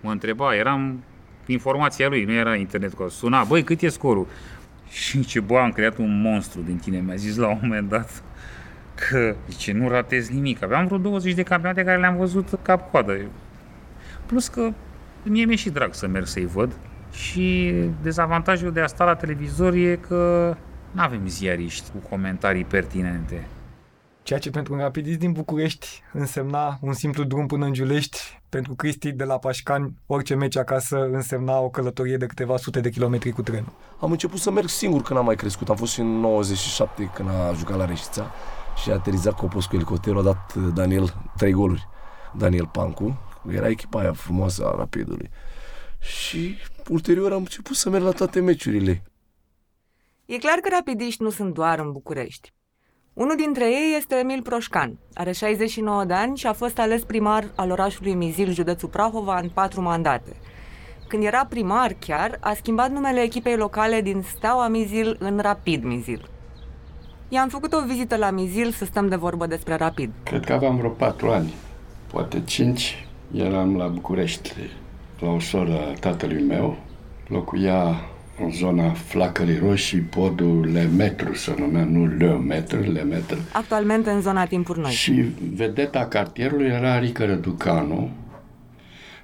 mă 0.00 0.10
întreba, 0.10 0.54
eram 0.54 1.02
informația 1.46 2.08
lui, 2.08 2.24
nu 2.24 2.32
era 2.32 2.54
internet 2.54 2.94
cu 2.94 3.08
suna, 3.08 3.44
băi, 3.44 3.62
cât 3.62 3.80
e 3.80 3.88
scorul? 3.88 4.26
Și 4.88 5.24
ce 5.24 5.40
bă, 5.40 5.58
am 5.58 5.72
creat 5.72 5.98
un 5.98 6.20
monstru 6.20 6.60
din 6.60 6.76
tine, 6.76 7.00
mi-a 7.00 7.14
zis 7.14 7.36
la 7.36 7.48
un 7.48 7.58
moment 7.62 7.88
dat 7.88 8.22
că, 8.94 9.34
zice, 9.50 9.72
nu 9.72 9.88
ratez 9.88 10.28
nimic. 10.28 10.62
Aveam 10.62 10.86
vreo 10.86 10.98
20 10.98 11.34
de 11.34 11.42
campionate 11.42 11.84
care 11.84 11.98
le-am 11.98 12.16
văzut 12.16 12.58
cap-coadă. 12.62 13.18
Plus 14.26 14.48
că 14.48 14.72
mie 15.22 15.44
mi-e 15.44 15.56
și 15.56 15.70
drag 15.70 15.94
să 15.94 16.06
merg 16.06 16.26
să-i 16.26 16.46
văd 16.46 16.76
și 17.12 17.74
dezavantajul 18.02 18.72
de 18.72 18.80
a 18.80 18.86
sta 18.86 19.04
la 19.04 19.14
televizor 19.14 19.74
e 19.74 19.96
că 19.96 20.54
nu 20.90 21.02
avem 21.02 21.26
ziariști 21.26 21.90
cu 21.90 22.08
comentarii 22.08 22.64
pertinente. 22.64 23.46
Ceea 24.22 24.38
ce 24.38 24.50
pentru 24.50 24.72
un 24.72 24.78
rapidist 24.78 25.18
din 25.18 25.32
București 25.32 26.02
însemna 26.12 26.78
un 26.80 26.92
simplu 26.92 27.24
drum 27.24 27.46
până 27.46 27.64
în 27.64 27.72
Giulești, 27.72 28.40
pentru 28.48 28.74
Cristi 28.74 29.12
de 29.12 29.24
la 29.24 29.38
Pașcani, 29.38 29.94
orice 30.06 30.34
meci 30.34 30.56
acasă 30.56 31.08
însemna 31.12 31.58
o 31.58 31.68
călătorie 31.68 32.16
de 32.16 32.26
câteva 32.26 32.56
sute 32.56 32.80
de 32.80 32.90
kilometri 32.90 33.30
cu 33.30 33.42
trenul. 33.42 33.72
Am 34.00 34.10
început 34.10 34.38
să 34.38 34.50
merg 34.50 34.68
singur 34.68 35.02
când 35.02 35.18
am 35.18 35.24
mai 35.24 35.34
crescut. 35.34 35.68
Am 35.68 35.76
fost 35.76 35.92
și 35.92 36.00
în 36.00 36.20
97 36.20 37.10
când 37.14 37.28
a 37.28 37.52
jucat 37.52 37.76
la 37.76 37.84
Reșița 37.84 38.30
și 38.82 38.90
a 38.90 38.94
aterizat 38.94 39.34
Copos 39.34 39.66
cu 39.66 39.74
elicopterul, 39.76 40.18
a 40.18 40.22
dat 40.22 40.54
uh, 40.56 40.62
Daniel 40.74 41.14
trei 41.36 41.52
goluri. 41.52 41.88
Daniel 42.36 42.66
Pancu, 42.66 43.18
era 43.50 43.68
echipa 43.68 44.00
aia 44.00 44.12
frumoasă 44.12 44.64
a 44.66 44.76
Rapidului. 44.76 45.30
Și 46.02 46.56
ulterior 46.88 47.32
am 47.32 47.38
început 47.38 47.76
să 47.76 47.90
merg 47.90 48.04
la 48.04 48.10
toate 48.10 48.40
meciurile. 48.40 49.02
E 50.26 50.36
clar 50.36 50.58
că 50.58 50.68
rapidiști 50.72 51.22
nu 51.22 51.30
sunt 51.30 51.54
doar 51.54 51.78
în 51.78 51.92
București. 51.92 52.52
Unul 53.12 53.36
dintre 53.36 53.64
ei 53.64 53.96
este 53.96 54.14
Emil 54.14 54.42
Proșcan. 54.42 54.98
Are 55.14 55.32
69 55.32 56.04
de 56.04 56.12
ani 56.14 56.36
și 56.36 56.46
a 56.46 56.52
fost 56.52 56.78
ales 56.78 57.04
primar 57.04 57.50
al 57.54 57.70
orașului 57.70 58.14
Mizil, 58.14 58.52
județul 58.52 58.88
Prahova, 58.88 59.38
în 59.38 59.48
patru 59.48 59.80
mandate. 59.80 60.36
Când 61.08 61.24
era 61.24 61.46
primar 61.46 61.92
chiar, 61.98 62.38
a 62.40 62.54
schimbat 62.54 62.90
numele 62.90 63.20
echipei 63.20 63.56
locale 63.56 64.00
din 64.00 64.22
Steaua 64.36 64.68
Mizil 64.68 65.16
în 65.18 65.38
Rapid 65.38 65.84
Mizil. 65.84 66.28
I-am 67.28 67.48
făcut 67.48 67.72
o 67.72 67.84
vizită 67.86 68.16
la 68.16 68.30
Mizil 68.30 68.70
să 68.70 68.84
stăm 68.84 69.08
de 69.08 69.16
vorbă 69.16 69.46
despre 69.46 69.74
Rapid. 69.74 70.10
Cred 70.22 70.44
că 70.44 70.52
aveam 70.52 70.76
vreo 70.76 70.90
patru 70.90 71.30
ani, 71.30 71.52
poate 72.06 72.42
cinci. 72.44 73.06
Eram 73.34 73.76
la 73.76 73.86
București, 73.86 74.52
la 75.22 75.30
o 75.30 75.38
soră 75.40 75.72
a 75.72 75.92
tatălui 76.00 76.42
meu. 76.42 76.78
Locuia 77.28 78.00
în 78.42 78.50
zona 78.50 78.90
Flacării 78.90 79.58
Roșii, 79.58 79.98
podul 79.98 80.68
Le 80.72 80.88
Metru 80.96 81.34
se 81.34 81.54
numea, 81.58 81.84
nu 81.84 82.06
Le 82.06 82.36
Metru, 82.36 82.80
Le 82.80 83.02
Metru. 83.02 83.38
Actualmente 83.52 84.10
în 84.10 84.20
zona 84.20 84.44
Timpuri 84.44 84.80
Noi. 84.80 84.90
Și 84.90 85.24
vedeta 85.54 86.06
cartierului 86.06 86.66
era 86.66 86.98
Rică 86.98 87.24
Răducanu, 87.24 88.10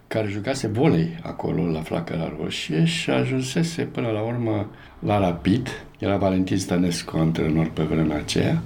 care 0.07 0.28
jucase 0.28 0.67
volei 0.67 1.19
acolo 1.23 1.67
la 1.67 1.81
Flacăra 1.81 2.33
Roșie 2.40 2.85
și 2.85 3.11
ajunsese 3.11 3.83
până 3.83 4.09
la 4.09 4.21
urmă 4.21 4.71
la 4.99 5.19
Rapid. 5.19 5.69
Era 5.99 6.17
Valentin 6.17 6.59
Stănescu 6.59 7.17
antrenor 7.17 7.71
pe 7.71 7.83
vremea 7.83 8.17
aceea 8.17 8.62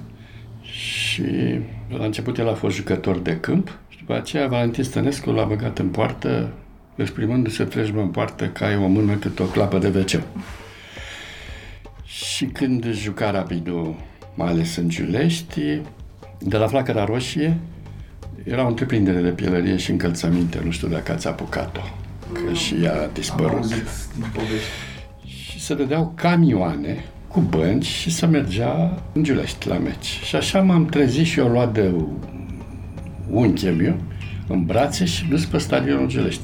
și 0.61 1.59
la 1.97 2.05
început 2.05 2.37
el 2.37 2.49
a 2.49 2.53
fost 2.53 2.75
jucător 2.75 3.17
de 3.17 3.37
câmp 3.39 3.77
și 3.89 3.97
după 3.97 4.15
aceea 4.15 4.47
Valentin 4.47 4.83
Stănescu 4.83 5.31
l-a 5.31 5.43
băgat 5.43 5.79
în 5.79 5.87
poartă 5.87 6.51
exprimându-se 6.95 7.63
frejmă 7.63 8.01
în 8.01 8.07
poartă 8.07 8.47
ca 8.47 8.65
ai 8.65 8.77
o 8.77 8.87
mână 8.87 9.13
cât 9.13 9.39
o 9.39 9.43
clapă 9.43 9.77
de 9.77 9.87
WC. 9.87 10.21
Și 12.05 12.45
când 12.45 12.91
juca 12.91 13.31
Rapidul, 13.31 13.95
mai 14.35 14.47
ales 14.47 14.75
în 14.75 14.89
Giulești, 14.89 15.61
de 16.39 16.57
la 16.57 16.67
Flacăra 16.67 17.05
Roșie, 17.05 17.57
era 18.43 18.63
o 18.63 18.67
întreprindere 18.67 19.21
de 19.21 19.29
pielărie 19.29 19.77
și 19.77 19.91
încălțăminte, 19.91 20.61
nu 20.63 20.71
știu 20.71 20.87
dacă 20.87 21.11
ați 21.11 21.27
apucat-o, 21.27 21.81
că 22.33 22.53
și 22.53 22.75
ea 22.83 23.01
a 23.01 23.09
dispărut. 23.13 23.83
Și 25.25 25.59
se 25.59 25.75
dădeau 25.75 26.13
camioane 26.15 27.05
cu 27.27 27.39
bănci 27.39 27.85
și 27.85 28.11
se 28.11 28.25
mergea 28.25 29.03
în 29.13 29.23
Giulești 29.23 29.67
la 29.67 29.77
meci. 29.77 30.19
Și 30.23 30.35
așa 30.35 30.61
m-am 30.61 30.85
trezit 30.85 31.25
și 31.25 31.39
eu 31.39 31.47
luat 31.47 31.73
de 31.73 31.91
unchiul 33.29 33.71
meu 33.71 33.95
în 34.47 34.65
brațe 34.65 35.05
și 35.05 35.25
dus 35.25 35.45
pe 35.45 35.57
stadionul 35.57 36.07
Giulești. 36.07 36.41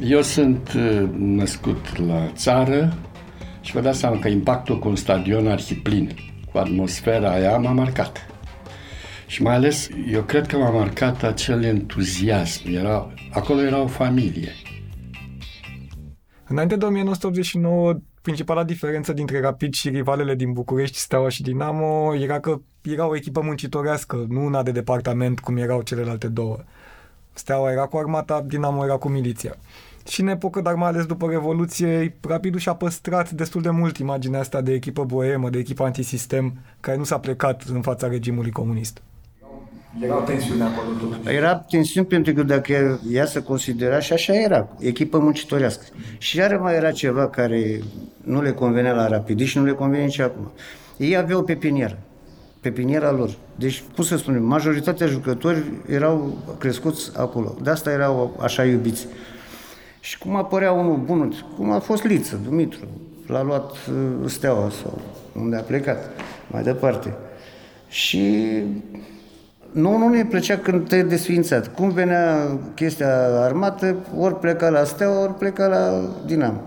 Eu 0.00 0.22
sunt 0.22 0.72
uh, 0.76 1.08
născut 1.16 1.98
la 2.06 2.30
țară 2.34 2.94
și 3.60 3.72
vă 3.72 3.80
dați 3.80 3.98
seama 3.98 4.18
că 4.18 4.28
impactul 4.28 4.78
cu 4.78 4.88
un 4.88 4.96
stadion 4.96 5.46
arhiplin, 5.46 6.14
cu 6.52 6.58
atmosfera 6.58 7.30
aia, 7.30 7.56
m-a 7.56 7.72
marcat. 7.72 8.26
Și 9.26 9.42
mai 9.42 9.54
ales, 9.54 9.88
eu 10.10 10.22
cred 10.22 10.46
că 10.46 10.56
m-a 10.56 10.70
marcat 10.70 11.22
acel 11.22 11.64
entuziasm. 11.64 12.62
Era, 12.74 13.14
acolo 13.32 13.60
era 13.60 13.80
o 13.80 13.86
familie. 13.86 14.52
Înainte 16.48 16.76
de 16.76 16.84
1989, 16.84 17.94
principala 18.22 18.64
diferență 18.64 19.12
dintre 19.12 19.40
Rapid 19.40 19.74
și 19.74 19.88
rivalele 19.88 20.34
din 20.34 20.52
București, 20.52 20.98
Steaua 20.98 21.28
și 21.28 21.42
Dinamo, 21.42 22.14
era 22.14 22.40
că 22.40 22.60
era 22.82 23.08
o 23.08 23.16
echipă 23.16 23.40
muncitorească, 23.40 24.26
nu 24.28 24.44
una 24.44 24.62
de 24.62 24.70
departament 24.70 25.40
cum 25.40 25.56
erau 25.56 25.82
celelalte 25.82 26.28
două. 26.28 26.56
Steaua 27.32 27.70
era 27.70 27.86
cu 27.86 27.96
armata, 27.96 28.44
Dinamo 28.46 28.84
era 28.84 28.96
cu 28.96 29.08
miliția 29.08 29.56
și 30.08 30.20
în 30.20 30.28
epocă, 30.28 30.60
dar 30.60 30.74
mai 30.74 30.88
ales 30.88 31.06
după 31.06 31.26
Revoluție, 31.30 32.16
Rapidul 32.28 32.60
și-a 32.60 32.74
păstrat 32.74 33.30
destul 33.30 33.62
de 33.62 33.70
mult 33.70 33.96
imaginea 33.96 34.40
asta 34.40 34.60
de 34.60 34.72
echipă 34.72 35.04
boemă, 35.04 35.50
de 35.50 35.58
echipă 35.58 35.84
antisistem, 35.84 36.52
care 36.80 36.96
nu 36.96 37.04
s-a 37.04 37.18
plecat 37.18 37.62
în 37.72 37.80
fața 37.80 38.08
regimului 38.08 38.50
comunist. 38.50 39.02
Era 40.00 40.14
tensiune 40.14 40.62
acolo 40.62 40.88
totuși. 40.98 41.36
Era 41.36 41.54
tensiune 41.56 42.06
pentru 42.06 42.32
că 42.32 42.42
dacă 42.42 43.00
ea 43.10 43.26
se 43.26 43.42
considera 43.42 44.00
și 44.00 44.12
așa 44.12 44.34
era, 44.34 44.68
echipă 44.78 45.18
muncitorească. 45.18 45.84
Și 46.18 46.36
iară 46.36 46.58
mai 46.58 46.74
era 46.74 46.90
ceva 46.90 47.28
care 47.28 47.80
nu 48.24 48.42
le 48.42 48.52
convenea 48.52 48.92
la 48.92 49.08
Rapid 49.08 49.40
și 49.40 49.58
nu 49.58 49.64
le 49.64 49.72
convine 49.72 50.04
nici 50.04 50.18
acum. 50.18 50.50
Ei 50.96 51.16
aveau 51.16 51.42
pepinieră 51.42 51.98
pepiniera 52.60 53.12
lor. 53.12 53.30
Deci, 53.54 53.82
cum 53.94 54.04
să 54.04 54.16
spunem, 54.16 54.44
majoritatea 54.44 55.06
jucători 55.06 55.62
erau 55.88 56.38
crescuți 56.58 57.10
acolo. 57.16 57.56
De 57.62 57.70
asta 57.70 57.90
erau 57.90 58.38
așa 58.40 58.64
iubiți. 58.64 59.06
Și 60.08 60.18
cum 60.18 60.36
apărea 60.36 60.72
unul 60.72 60.96
bun, 60.96 61.32
cum 61.56 61.70
a 61.70 61.78
fost 61.78 62.04
Liță, 62.04 62.40
Dumitru, 62.44 62.88
l-a 63.26 63.42
luat 63.42 63.70
uh, 63.70 64.30
Steaua 64.30 64.70
sau 64.82 65.00
unde 65.34 65.56
a 65.56 65.60
plecat, 65.60 66.10
mai 66.50 66.62
departe. 66.62 67.14
Și 67.88 68.52
nu, 69.70 69.96
nu 69.96 70.08
ne 70.08 70.24
plăcea 70.24 70.58
când 70.58 70.88
te 70.88 71.02
desfințat. 71.02 71.74
Cum 71.74 71.90
venea 71.90 72.58
chestia 72.74 73.40
armată, 73.40 73.96
ori 74.18 74.38
pleca 74.38 74.68
la 74.68 74.84
Steaua, 74.84 75.22
ori 75.22 75.34
pleca 75.34 75.66
la 75.66 76.10
Dinamo. 76.26 76.60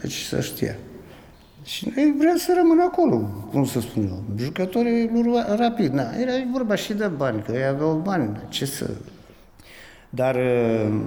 Deci 0.00 0.22
să 0.22 0.40
știa. 0.40 0.76
Și 1.64 1.92
noi 1.94 2.14
vrea 2.18 2.34
să 2.36 2.52
rămână 2.56 2.82
acolo, 2.82 3.16
cum 3.50 3.64
să 3.64 3.80
spun 3.80 4.02
eu. 4.02 4.22
Jucătorii 4.36 5.10
lui 5.12 5.44
rapid, 5.56 5.92
na, 5.92 6.02
era 6.20 6.32
vorba 6.52 6.74
și 6.74 6.92
de 6.92 7.06
bani, 7.06 7.42
că 7.42 7.52
ei 7.52 7.66
aveau 7.66 8.00
bani, 8.04 8.40
ce 8.48 8.64
să... 8.64 8.90
Dar 10.10 10.34
uh, 10.34 11.00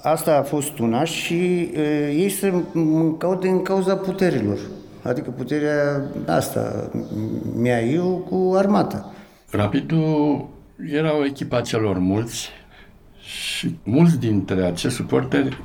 Asta 0.00 0.36
a 0.36 0.42
fost 0.42 0.78
una 0.78 1.04
și 1.04 1.70
uh, 1.72 1.80
ei 2.08 2.28
se 2.28 2.62
mâncau 2.72 3.34
din 3.34 3.62
cauza 3.62 3.96
puterilor. 3.96 4.58
Adică 5.02 5.30
puterea 5.30 6.02
asta, 6.26 6.90
mea 7.56 7.82
eu 7.82 8.26
cu 8.30 8.54
armata. 8.56 9.12
Rapidul 9.50 10.48
era 10.92 11.16
o 11.16 11.24
echipă 11.24 11.56
a 11.56 11.60
celor 11.60 11.98
mulți 11.98 12.48
și 13.20 13.78
mulți 13.82 14.18
dintre 14.18 14.64
acești 14.64 14.96
suporteri 14.96 15.62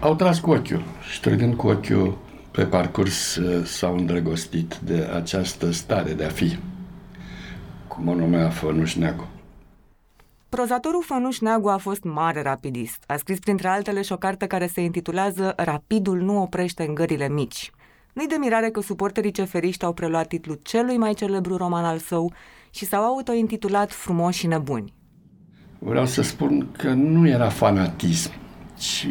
au 0.00 0.14
tras 0.14 0.38
cu 0.38 0.50
ochiul 0.50 0.82
și 1.10 1.20
trăgând 1.20 1.54
cu 1.54 1.66
ochiul 1.66 2.18
pe 2.50 2.64
parcurs 2.64 3.40
s-au 3.64 3.96
îndrăgostit 3.96 4.78
de 4.84 5.08
această 5.14 5.72
stare 5.72 6.12
de 6.12 6.24
a 6.24 6.28
fi, 6.28 6.58
cum 7.88 8.08
o 8.08 8.14
numea 8.14 8.48
Fănuș 8.48 8.94
Neagu. 8.94 9.28
Prozatorul 10.56 11.02
Fănuș 11.02 11.38
Neagu 11.38 11.68
a 11.68 11.76
fost 11.76 12.02
mare 12.02 12.42
rapidist. 12.42 13.04
A 13.06 13.16
scris 13.16 13.38
printre 13.38 13.68
altele 13.68 14.02
și 14.02 14.12
o 14.12 14.16
carte 14.16 14.46
care 14.46 14.66
se 14.66 14.80
intitulează 14.80 15.52
Rapidul 15.56 16.20
nu 16.20 16.42
oprește 16.42 16.84
în 16.88 16.94
gările 16.94 17.28
mici. 17.28 17.70
Nu-i 18.12 18.26
de 18.26 18.36
mirare 18.38 18.70
că 18.70 18.80
suporterii 18.80 19.30
ceferiști 19.30 19.84
au 19.84 19.92
preluat 19.92 20.26
titlul 20.26 20.60
celui 20.62 20.96
mai 20.96 21.14
celebru 21.14 21.56
roman 21.56 21.84
al 21.84 21.98
său 21.98 22.32
și 22.70 22.84
s-au 22.84 23.02
autointitulat 23.02 23.92
Frumoși 23.92 24.38
și 24.38 24.46
nebuni. 24.46 24.94
Vreau 25.78 26.06
să 26.06 26.22
spun 26.22 26.68
că 26.76 26.88
nu 26.92 27.28
era 27.28 27.48
fanatism, 27.48 28.30
ci 28.78 29.06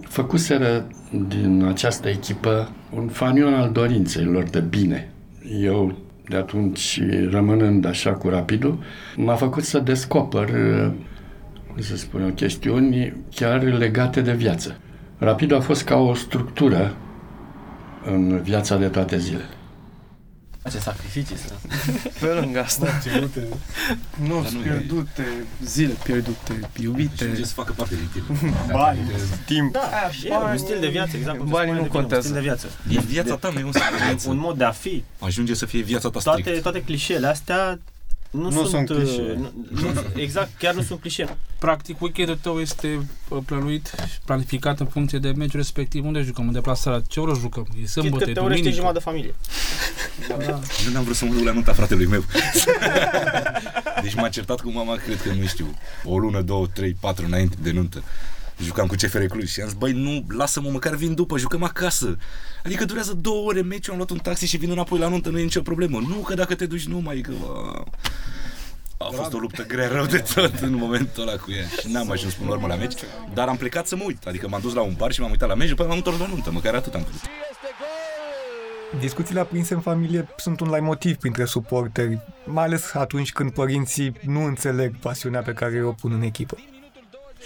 făcuseră 0.00 0.86
din 1.28 1.64
această 1.64 2.08
echipă 2.08 2.70
un 2.94 3.08
fanion 3.08 3.54
al 3.54 3.70
dorinței 3.70 4.24
lor 4.24 4.42
de 4.42 4.60
bine. 4.60 5.12
Eu, 5.60 5.94
de 6.28 6.36
atunci, 6.36 7.00
rămânând 7.30 7.84
așa 7.84 8.12
cu 8.12 8.28
rapidul, 8.28 8.78
m-a 9.16 9.34
făcut 9.34 9.62
să 9.62 9.78
descoper, 9.78 10.50
cum 11.72 11.80
să 11.80 11.96
spun 11.96 12.22
eu, 12.22 12.28
chestiuni 12.28 13.14
chiar 13.34 13.62
legate 13.62 14.20
de 14.20 14.32
viață. 14.32 14.76
Rapidul 15.18 15.56
a 15.56 15.60
fost 15.60 15.84
ca 15.84 15.96
o 15.96 16.14
structură 16.14 16.94
în 18.04 18.42
viața 18.42 18.76
de 18.76 18.86
toate 18.86 19.18
zilele. 19.18 19.44
Ce 20.70 20.78
sacrificii 20.78 21.36
să... 21.36 21.52
Pe 22.20 22.26
lângă 22.26 22.60
asta. 22.60 22.86
Ținute. 23.00 23.46
Nopți 24.28 24.56
pierdute, 24.56 25.26
zile 25.64 25.92
pierdute, 26.04 26.60
iubite. 26.80 27.34
Și 27.36 27.44
să 27.44 27.52
facă 27.54 27.72
parte 27.72 27.94
din 27.94 28.08
tine. 28.12 28.54
Bani, 28.72 28.98
timp. 29.46 29.72
Da, 29.72 29.90
e 30.24 30.34
un 30.50 30.58
stil 30.58 30.80
de 30.80 30.88
viață, 30.88 31.16
exact 31.16 31.38
cum 31.38 31.46
se 31.46 31.52
Banii 31.52 31.72
spune 31.72 31.80
nu 31.80 31.82
de 31.82 31.88
bine, 31.88 32.00
contează. 32.00 32.28
Un 32.28 32.34
stil 32.34 32.34
de 32.34 32.40
viață. 32.40 32.66
E 32.88 33.00
viața 33.12 33.36
ta, 33.36 33.50
nu 33.50 33.58
e 33.58 33.64
un 33.64 33.72
stil 33.72 33.84
de 33.98 34.04
viață. 34.04 34.28
Un 34.30 34.38
mod 34.38 34.58
de 34.58 34.64
a 34.64 34.70
fi. 34.70 35.04
Ajunge 35.18 35.54
să 35.54 35.66
fie 35.66 35.82
viața 35.82 36.10
ta 36.10 36.18
Toate, 36.18 36.40
strict. 36.40 36.62
toate 36.62 36.82
clișeele 36.82 37.26
astea 37.26 37.78
nu, 38.32 38.50
Nu 38.50 38.66
sunt 38.66 38.88
uh, 38.88 38.96
clișee. 38.96 39.34
nu- 39.36 39.52
nu- 39.70 39.92
exact, 40.14 40.50
chiar 40.58 40.74
nu 40.74 40.82
sunt 40.82 41.00
clișee. 41.00 41.36
Practic, 41.58 42.00
weekendul 42.00 42.38
tău 42.42 42.60
este 42.60 43.06
uh, 43.28 43.38
plănuit 43.46 43.86
și 44.10 44.18
planificat 44.24 44.80
în 44.80 44.86
funcție 44.86 45.18
de 45.18 45.30
meciul 45.36 45.60
respectiv. 45.60 46.04
Unde 46.04 46.20
jucăm? 46.20 46.46
În 46.46 46.52
deplasarea? 46.52 47.02
Ce 47.08 47.20
oră 47.20 47.34
jucăm? 47.40 47.66
E 47.70 47.78
Chit 47.78 47.88
sâmbătă, 47.88 48.24
că 48.24 48.30
e 48.30 48.32
te 48.32 48.40
urăște 48.40 48.60
duminică? 48.62 48.80
jumătate 48.82 48.98
de 48.98 49.04
familie. 49.04 49.34
Da. 50.28 50.58
Eu 50.86 50.92
n-am 50.92 51.02
vrut 51.04 51.16
să 51.16 51.24
mă 51.24 51.34
duc 51.34 51.44
la 51.44 51.52
nunta 51.52 51.72
fratelui 51.72 52.06
meu. 52.06 52.24
deci 54.02 54.14
m-a 54.14 54.28
certat 54.28 54.60
cu 54.60 54.70
mama, 54.70 54.94
cred 54.96 55.22
că 55.22 55.32
nu 55.32 55.46
știu, 55.46 55.74
o 56.04 56.18
lună, 56.18 56.40
două, 56.40 56.66
trei, 56.66 56.96
patru 57.00 57.24
înainte 57.26 57.56
de 57.62 57.70
nuntă. 57.70 58.02
Jucam 58.64 58.86
cu 58.86 58.94
CFR 58.94 59.24
Cluj 59.24 59.48
și 59.50 59.60
am 59.60 59.68
zis, 59.68 59.76
băi, 59.76 59.92
nu, 59.92 60.24
lasă-mă, 60.36 60.70
măcar 60.70 60.94
vin 60.94 61.14
după, 61.14 61.38
jucăm 61.38 61.62
acasă. 61.62 62.16
Adică 62.64 62.84
durează 62.84 63.12
două 63.12 63.46
ore 63.46 63.62
meciul, 63.62 63.92
am 63.92 63.96
luat 63.98 64.10
un 64.10 64.18
taxi 64.18 64.46
și 64.46 64.56
vin 64.56 64.70
înapoi 64.70 64.98
la 64.98 65.08
nuntă, 65.08 65.30
nu 65.30 65.38
e 65.38 65.42
nicio 65.42 65.62
problemă. 65.62 66.00
Nu, 66.08 66.14
că 66.14 66.34
dacă 66.34 66.54
te 66.54 66.66
duci, 66.66 66.86
nu 66.86 66.98
mai, 66.98 67.20
că... 67.20 67.32
A, 68.96 69.06
a 69.06 69.10
fost 69.10 69.32
o 69.32 69.38
luptă 69.38 69.66
grea 69.66 69.88
rău 69.88 70.06
de 70.06 70.18
tot 70.34 70.58
în 70.60 70.74
momentul 70.74 71.22
ăla 71.22 71.36
cu 71.36 71.52
ea 71.52 71.66
și 71.80 71.92
n-am 71.92 72.10
ajuns 72.10 72.34
până 72.34 72.48
la 72.48 72.54
urmă 72.54 72.66
la 72.66 72.74
meci, 72.74 72.94
dar 73.34 73.48
am 73.48 73.56
plecat 73.56 73.86
să 73.86 73.96
mă 73.96 74.02
uit, 74.06 74.26
adică 74.26 74.48
m-am 74.48 74.60
dus 74.60 74.74
la 74.74 74.80
un 74.80 74.94
bar 74.96 75.12
și 75.12 75.20
m-am 75.20 75.30
uitat 75.30 75.48
la 75.48 75.54
meci, 75.54 75.68
după 75.68 75.84
m-am 75.84 75.96
întors 75.96 76.18
la 76.18 76.26
nuntă, 76.26 76.50
măcar 76.50 76.74
atât 76.74 76.94
am 76.94 77.02
crezut. 77.02 77.28
Discuțiile 79.00 79.40
aprinse 79.40 79.74
în 79.74 79.80
familie 79.80 80.28
sunt 80.36 80.60
un 80.60 80.78
motiv 80.80 81.16
printre 81.16 81.44
suporteri, 81.44 82.20
mai 82.44 82.64
ales 82.64 82.94
atunci 82.94 83.32
când 83.32 83.52
părinții 83.52 84.12
nu 84.26 84.44
înțeleg 84.44 84.96
pasiunea 84.98 85.40
pe 85.40 85.52
care 85.52 85.84
o 85.84 85.92
pun 85.92 86.12
în 86.12 86.22
echipă. 86.22 86.56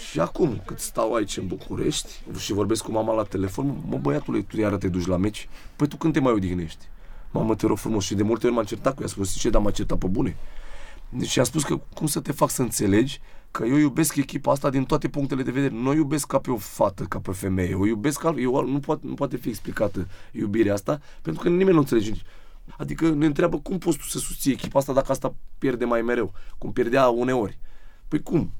Și 0.05 0.19
acum, 0.19 0.61
cât 0.65 0.79
stau 0.79 1.13
aici 1.13 1.37
în 1.37 1.47
București 1.47 2.21
și 2.37 2.53
vorbesc 2.53 2.83
cu 2.83 2.91
mama 2.91 3.13
la 3.13 3.23
telefon, 3.23 3.77
mă 3.87 3.97
băiatule, 3.97 4.41
tu 4.41 4.59
iară 4.59 4.77
te 4.77 4.87
duci 4.87 5.05
la 5.05 5.17
meci? 5.17 5.49
Păi 5.75 5.87
tu 5.87 5.97
când 5.97 6.13
te 6.13 6.19
mai 6.19 6.33
odihnești? 6.33 6.85
Mamă, 7.31 7.55
te 7.55 7.65
rog 7.65 7.77
frumos. 7.77 8.05
Și 8.05 8.15
de 8.15 8.23
multe 8.23 8.45
ori 8.45 8.55
m-am 8.55 8.65
certat 8.65 8.93
cu 8.93 8.99
ea, 8.99 9.07
a 9.07 9.09
spus, 9.09 9.33
ce, 9.33 9.49
dar 9.49 9.61
m-a 9.61 9.71
certat 9.71 9.97
pe 9.97 10.07
bune. 10.07 10.35
Deci 11.09 11.37
am 11.37 11.43
spus 11.43 11.63
că 11.63 11.79
cum 11.93 12.07
să 12.07 12.19
te 12.19 12.31
fac 12.31 12.49
să 12.49 12.61
înțelegi 12.61 13.21
că 13.51 13.65
eu 13.65 13.75
iubesc 13.75 14.15
echipa 14.15 14.51
asta 14.51 14.69
din 14.69 14.85
toate 14.85 15.07
punctele 15.07 15.43
de 15.43 15.51
vedere. 15.51 15.73
Nu 15.73 15.89
o 15.89 15.93
iubesc 15.93 16.27
ca 16.27 16.39
pe 16.39 16.51
o 16.51 16.57
fată, 16.57 17.03
ca 17.03 17.19
pe 17.19 17.29
o 17.29 17.33
femeie. 17.33 17.75
O 17.75 17.85
iubesc 17.85 18.19
ca... 18.19 18.35
Eu, 18.37 18.67
nu, 18.67 18.79
poate, 18.79 19.01
nu 19.05 19.13
poate 19.13 19.37
fi 19.37 19.49
explicată 19.49 20.07
iubirea 20.31 20.73
asta, 20.73 21.01
pentru 21.21 21.41
că 21.41 21.49
nimeni 21.49 21.71
nu 21.71 21.79
înțelege. 21.79 22.11
Adică 22.77 23.09
ne 23.09 23.25
întreabă 23.25 23.59
cum 23.59 23.77
poți 23.77 23.97
tu 23.97 24.03
să 24.03 24.17
susții 24.17 24.51
echipa 24.51 24.79
asta 24.79 24.93
dacă 24.93 25.11
asta 25.11 25.35
pierde 25.57 25.85
mai 25.85 26.01
mereu, 26.01 26.33
cum 26.57 26.73
pierdea 26.73 27.07
uneori. 27.07 27.57
Păi 28.07 28.21
cum? 28.23 28.51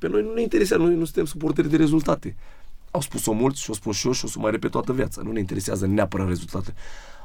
Pe 0.00 0.08
noi 0.08 0.22
nu 0.22 0.32
ne 0.32 0.40
interesează, 0.42 0.82
noi 0.82 0.94
nu 0.94 1.04
suntem 1.04 1.24
suporteri 1.24 1.68
de 1.68 1.76
rezultate. 1.76 2.36
Au 2.90 3.00
spus-o 3.00 3.32
mulți 3.32 3.60
și 3.60 3.70
o 3.70 3.74
spun 3.74 3.92
și 3.92 4.06
eu 4.06 4.12
și 4.12 4.24
o 4.24 4.28
să 4.28 4.38
mai 4.38 4.50
repet 4.50 4.70
toată 4.70 4.92
viața. 4.92 5.22
Nu 5.24 5.32
ne 5.32 5.38
interesează 5.38 5.86
neapărat 5.86 6.26
rezultate. 6.28 6.74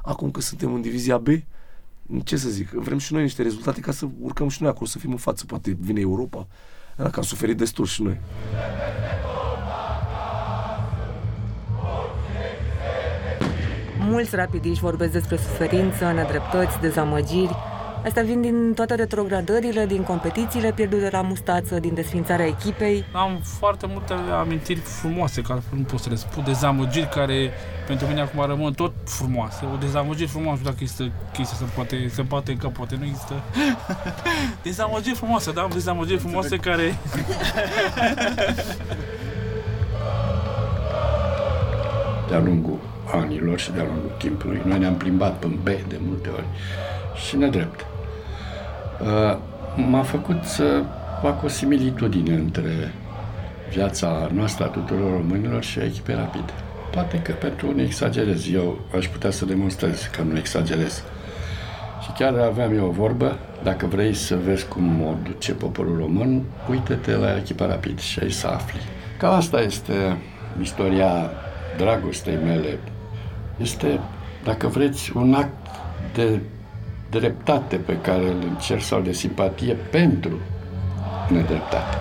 Acum 0.03 0.31
că 0.31 0.41
suntem 0.41 0.73
în 0.73 0.81
divizia 0.81 1.17
B, 1.17 1.27
ce 2.23 2.37
să 2.37 2.49
zic, 2.49 2.69
vrem 2.69 2.97
și 2.97 3.13
noi 3.13 3.21
niște 3.21 3.41
rezultate 3.41 3.79
ca 3.79 3.91
să 3.91 4.07
urcăm 4.19 4.49
și 4.49 4.61
noi 4.61 4.71
acolo, 4.71 4.85
să 4.85 4.97
fim 4.97 5.11
în 5.11 5.17
față. 5.17 5.45
Poate 5.45 5.77
vine 5.79 5.99
Europa, 5.99 6.47
că 6.95 7.11
am 7.15 7.21
suferit 7.21 7.57
destul 7.57 7.85
și 7.85 8.01
noi. 8.01 8.19
Mulți 13.99 14.35
rapidiști 14.35 14.83
vorbesc 14.83 15.11
despre 15.11 15.37
suferință, 15.37 16.11
nedreptăți, 16.11 16.79
dezamăgiri. 16.79 17.55
Astea 18.05 18.23
vin 18.23 18.41
din 18.41 18.73
toate 18.73 18.95
retrogradările, 18.95 19.85
din 19.85 20.03
competițiile 20.03 20.71
pierdute 20.71 21.09
la 21.11 21.21
mustață, 21.21 21.79
din 21.79 21.93
desfințarea 21.93 22.45
echipei. 22.45 23.05
Am 23.11 23.39
foarte 23.43 23.85
multe 23.87 24.13
amintiri 24.13 24.79
frumoase, 24.79 25.41
care 25.41 25.61
nu 25.69 25.81
pot 25.81 25.99
să 25.99 26.09
le 26.09 26.15
spun, 26.15 26.43
dezamăgiri 26.43 27.09
care 27.09 27.51
pentru 27.87 28.07
mine 28.07 28.21
acum 28.21 28.45
rămân 28.45 28.73
tot 28.73 28.93
frumoase. 29.05 29.65
O 29.73 29.77
dezamăgiri 29.77 30.29
frumoasă, 30.29 30.51
nu 30.51 30.57
știu 30.57 30.69
dacă 30.69 30.77
există 30.81 31.11
chestia, 31.33 31.57
se 31.57 31.63
poate, 31.75 32.07
se 32.07 32.21
poate 32.21 32.51
încă, 32.51 32.67
poate 32.67 32.95
nu 32.99 33.05
există. 33.05 33.33
Dezamăgiri 34.63 35.15
frumoase, 35.15 35.51
da, 35.51 35.61
am 35.61 35.69
dezamăgiri 35.73 36.19
frumoase 36.19 36.55
care... 36.57 36.83
de-a 42.29 42.39
lungul 42.39 42.79
anilor 43.13 43.59
și 43.59 43.71
de-a 43.71 43.83
lungul 43.83 44.15
timpului. 44.17 44.61
Noi 44.65 44.79
ne-am 44.79 44.95
plimbat 44.95 45.37
pe 45.39 45.47
B 45.47 45.65
de 45.65 45.99
multe 46.07 46.29
ori 46.29 46.45
și 47.27 47.37
nedrept. 47.37 47.85
Uh, 49.01 49.37
M-a 49.75 50.01
făcut 50.01 50.43
să 50.43 50.83
fac 51.21 51.43
o 51.43 51.47
similitudine 51.47 52.33
între 52.33 52.93
viața 53.69 54.29
noastră 54.33 54.63
a 54.63 54.67
tuturor 54.67 55.11
românilor 55.11 55.63
și 55.63 55.79
a 55.79 55.83
echipei 55.83 56.15
rapide. 56.15 56.53
Poate 56.91 57.19
că 57.19 57.31
pentru 57.31 57.67
unii 57.67 57.83
exagerez. 57.83 58.51
Eu 58.51 58.79
aș 58.95 59.07
putea 59.07 59.31
să 59.31 59.45
demonstrez 59.45 60.09
că 60.15 60.21
nu 60.21 60.37
exagerez. 60.37 61.03
Și 62.01 62.11
chiar 62.11 62.37
aveam 62.37 62.77
eu 62.77 62.85
o 62.85 62.91
vorbă, 62.91 63.37
dacă 63.63 63.85
vrei 63.85 64.13
să 64.13 64.35
vezi 64.45 64.67
cum 64.67 65.01
o 65.01 65.13
duce 65.23 65.53
poporul 65.53 65.97
român, 65.97 66.43
uite-te 66.69 67.15
la 67.15 67.37
echipa 67.37 67.65
rapid 67.65 67.99
și 67.99 68.19
ai 68.19 68.31
să 68.31 68.47
afli. 68.47 68.79
Ca 69.17 69.35
asta 69.35 69.61
este 69.61 70.17
istoria 70.61 71.31
dragostei 71.77 72.37
mele. 72.43 72.79
Este, 73.57 73.99
dacă 74.43 74.67
vreți, 74.67 75.11
un 75.15 75.33
act 75.33 75.67
de 76.13 76.39
dreptate 77.09 77.75
pe 77.75 77.97
care 77.97 78.27
îl 78.27 78.41
încerc 78.41 78.81
sau 78.81 79.01
de 79.01 79.11
simpatie 79.11 79.73
pentru 79.73 80.39
nedreptate. 81.29 81.97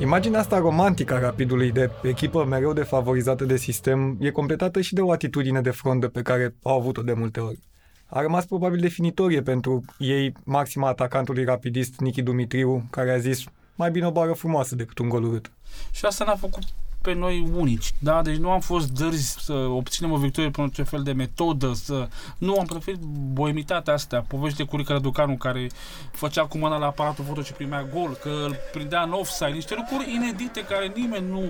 Imaginea 0.00 0.40
asta 0.40 0.58
romantică 0.58 1.14
a 1.14 1.18
Rapidului 1.18 1.72
de 1.72 1.90
echipă 2.02 2.44
mereu 2.44 2.72
defavorizată 2.72 3.44
de 3.44 3.56
sistem 3.56 4.16
e 4.20 4.30
completată 4.30 4.80
și 4.80 4.94
de 4.94 5.00
o 5.00 5.10
atitudine 5.10 5.60
de 5.60 5.70
frondă 5.70 6.08
pe 6.08 6.22
care 6.22 6.54
au 6.62 6.78
avut-o 6.78 7.02
de 7.02 7.12
multe 7.12 7.40
ori. 7.40 7.58
A 8.06 8.20
rămas 8.20 8.44
probabil 8.44 8.80
definitorie 8.80 9.42
pentru 9.42 9.84
ei 9.98 10.32
maxima 10.44 10.88
atacantului 10.88 11.44
rapidist 11.44 12.00
Nichi 12.00 12.22
Dumitriu, 12.22 12.86
care 12.90 13.12
a 13.12 13.18
zis 13.18 13.44
mai 13.74 13.90
bine 13.90 14.06
o 14.06 14.10
bară 14.10 14.32
frumoasă 14.32 14.74
decât 14.74 14.98
un 14.98 15.08
gol 15.08 15.24
urât. 15.24 15.50
Și 15.90 16.04
asta 16.04 16.24
ne-a 16.24 16.36
făcut 16.36 16.62
pe 17.04 17.12
noi 17.12 17.48
unici, 17.54 17.94
da? 17.98 18.22
Deci 18.22 18.36
nu 18.36 18.50
am 18.50 18.60
fost 18.60 18.88
dărzi 18.90 19.36
să 19.38 19.52
obținem 19.52 20.12
o 20.12 20.16
victorie 20.16 20.50
prin 20.50 20.64
orice 20.64 20.82
fel 20.82 21.02
de 21.02 21.12
metodă, 21.12 21.72
să... 21.72 22.08
Nu, 22.38 22.58
am 22.58 22.66
preferit 22.66 23.00
boemitatea 23.32 23.94
astea, 23.94 24.24
povești 24.28 24.56
de 24.56 24.64
Curica 24.64 24.92
Răducanu 24.92 25.36
care 25.36 25.66
făcea 26.12 26.46
cu 26.46 26.58
mâna 26.58 26.76
la 26.76 26.86
aparatul 26.86 27.24
foto 27.24 27.42
și 27.42 27.52
primea 27.52 27.88
gol, 27.94 28.18
că 28.22 28.28
îl 28.28 28.56
prindea 28.72 29.02
în 29.02 29.12
offside, 29.12 29.50
niște 29.50 29.74
lucruri 29.74 30.14
inedite 30.14 30.64
care 30.64 30.92
nimeni 30.94 31.28
nu... 31.28 31.42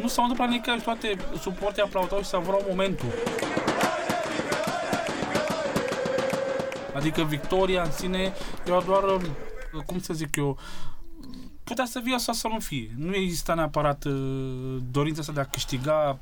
Nu 0.00 0.08
s-au 0.08 0.24
întâmplat 0.24 0.48
nicăieri 0.48 0.82
și 0.82 0.86
toate 0.86 1.16
suportii 1.40 1.82
aplaudau 1.82 2.18
și 2.18 2.28
savorau 2.28 2.64
momentul. 2.68 3.08
Adică 6.94 7.22
victoria 7.22 7.82
în 7.82 7.92
sine 7.92 8.32
era 8.66 8.80
doar, 8.86 9.02
cum 9.86 10.00
să 10.00 10.14
zic 10.14 10.36
eu, 10.36 10.58
putea 11.70 11.84
să 11.84 12.00
fie 12.04 12.18
sau 12.18 12.34
să 12.34 12.48
nu 12.48 12.58
fie. 12.58 12.90
Nu 12.96 13.14
exista 13.14 13.54
neapărat 13.54 14.04
uh, 14.04 14.12
dorința 14.90 15.20
asta 15.20 15.32
de 15.32 15.40
a 15.40 15.44
câștiga 15.44 16.18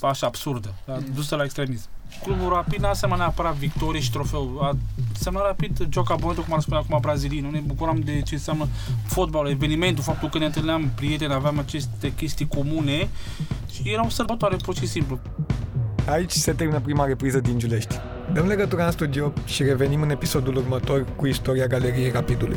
așa 0.00 0.26
absurdă, 0.26 0.74
da? 0.84 0.98
dusă 1.14 1.36
la 1.36 1.44
extremism. 1.44 1.88
Clubul 2.22 2.48
Rapid 2.48 2.80
n-a 2.80 2.92
semnat 2.92 3.18
neapărat 3.18 3.54
victorie 3.54 4.00
și 4.00 4.10
trofeu. 4.10 4.58
A 4.62 4.76
semnat 5.18 5.42
Rapid 5.42 5.86
Joca 5.92 6.14
Bonito, 6.14 6.42
cum 6.42 6.54
ar 6.54 6.60
spune 6.60 6.78
acum 6.78 6.98
brazilii. 7.00 7.40
Nu 7.40 7.50
ne 7.50 7.58
bucuram 7.58 8.00
de 8.00 8.22
ce 8.22 8.34
înseamnă 8.34 8.68
fotbal, 9.06 9.48
evenimentul, 9.48 10.02
faptul 10.02 10.28
că 10.28 10.38
ne 10.38 10.44
întâlneam 10.44 10.90
prieteni, 10.94 11.32
aveam 11.32 11.58
aceste 11.58 12.12
chestii 12.14 12.48
comune 12.48 13.08
și 13.72 13.92
era 13.92 14.04
o 14.04 14.08
sărbătoare 14.08 14.56
pur 14.56 14.76
și 14.76 14.86
simplu. 14.86 15.18
Aici 16.08 16.32
se 16.32 16.52
termină 16.52 16.80
prima 16.80 17.04
repriză 17.04 17.40
din 17.40 17.58
Giulești. 17.58 17.94
Dăm 18.32 18.46
legătura 18.46 18.84
în 18.84 18.90
studio 18.90 19.32
și 19.44 19.62
revenim 19.62 20.02
în 20.02 20.10
episodul 20.10 20.56
următor 20.56 21.06
cu 21.16 21.26
istoria 21.26 21.66
Galeriei 21.66 22.10
Rapidului. 22.10 22.56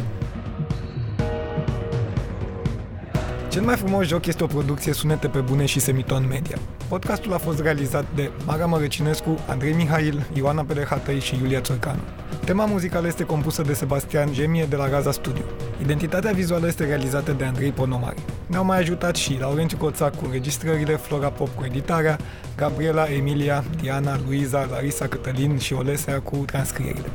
Cel 3.52 3.62
mai 3.62 3.76
frumos 3.76 4.08
joc 4.08 4.26
este 4.26 4.44
o 4.44 4.48
producție 4.48 4.94
Sunete 4.94 5.28
pe 5.28 5.40
bune 5.40 5.66
și 5.66 5.80
Semiton 5.80 6.28
Media. 6.30 6.58
Podcastul 6.88 7.34
a 7.34 7.38
fost 7.38 7.60
realizat 7.60 8.06
de 8.16 8.32
Mara 8.46 8.66
Mărăcinescu, 8.66 9.38
Andrei 9.48 9.74
Mihail, 9.74 10.26
Ioana 10.34 10.64
Pelehatăi 10.64 11.20
și 11.20 11.36
Iulia 11.36 11.62
Țorcanu. 11.62 12.00
Tema 12.46 12.66
muzicală 12.66 13.08
este 13.08 13.24
compusă 13.24 13.62
de 13.62 13.74
Sebastian 13.74 14.34
Gemie 14.34 14.66
de 14.70 14.76
la 14.76 14.90
Gaza 14.90 15.12
Studio. 15.12 15.44
Identitatea 15.82 16.32
vizuală 16.32 16.68
este 16.68 16.86
realizată 16.86 17.32
de 17.32 17.44
Andrei 17.44 17.72
Ponomari. 17.72 18.22
Ne-au 18.48 18.66
mai 18.66 18.80
ajutat 18.80 19.16
și 19.16 19.38
Laurențiu 19.40 19.78
Coțac 19.78 20.16
cu 20.16 20.26
înregistrările, 20.26 20.96
Flora 20.96 21.30
Pop 21.30 21.56
cu 21.56 21.64
editarea, 21.66 22.18
Gabriela, 22.58 23.06
Emilia, 23.06 23.64
Diana, 23.82 24.20
Luiza, 24.26 24.68
Larisa 24.72 25.08
Cătălin 25.08 25.58
și 25.58 25.74
Olesea 25.74 26.20
cu 26.20 26.36
transcrierile. 26.36 27.10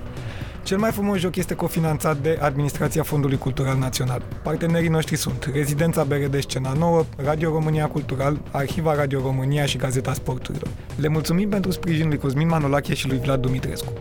Cel 0.66 0.79
mai 0.79 0.92
frumos 0.92 1.18
joc 1.18 1.37
este 1.37 1.55
cofinanțat 1.55 2.16
de 2.18 2.38
Administrația 2.40 3.02
Fondului 3.02 3.38
Cultural 3.38 3.79
Național. 3.79 4.22
Partenerii 4.42 4.88
noștri 4.88 5.16
sunt 5.16 5.50
Rezidența 5.52 6.05
BRD 6.05 6.40
Scena 6.40 6.72
Nouă, 6.72 7.05
Radio 7.16 7.50
România 7.50 7.88
Cultural, 7.88 8.40
Arhiva 8.50 8.94
Radio 8.94 9.20
România 9.20 9.66
și 9.66 9.76
Gazeta 9.76 10.12
Sporturilor. 10.12 10.70
Le 10.96 11.09
mulțumim 11.09 11.48
pentru 11.48 11.70
sprijinul 11.70 12.09
lui 12.09 12.18
Cosmin 12.18 12.48
Manolache 12.48 12.94
și 12.94 13.09
lui 13.09 13.18
Vlad 13.18 13.40
Dumitrescu. 13.40 13.92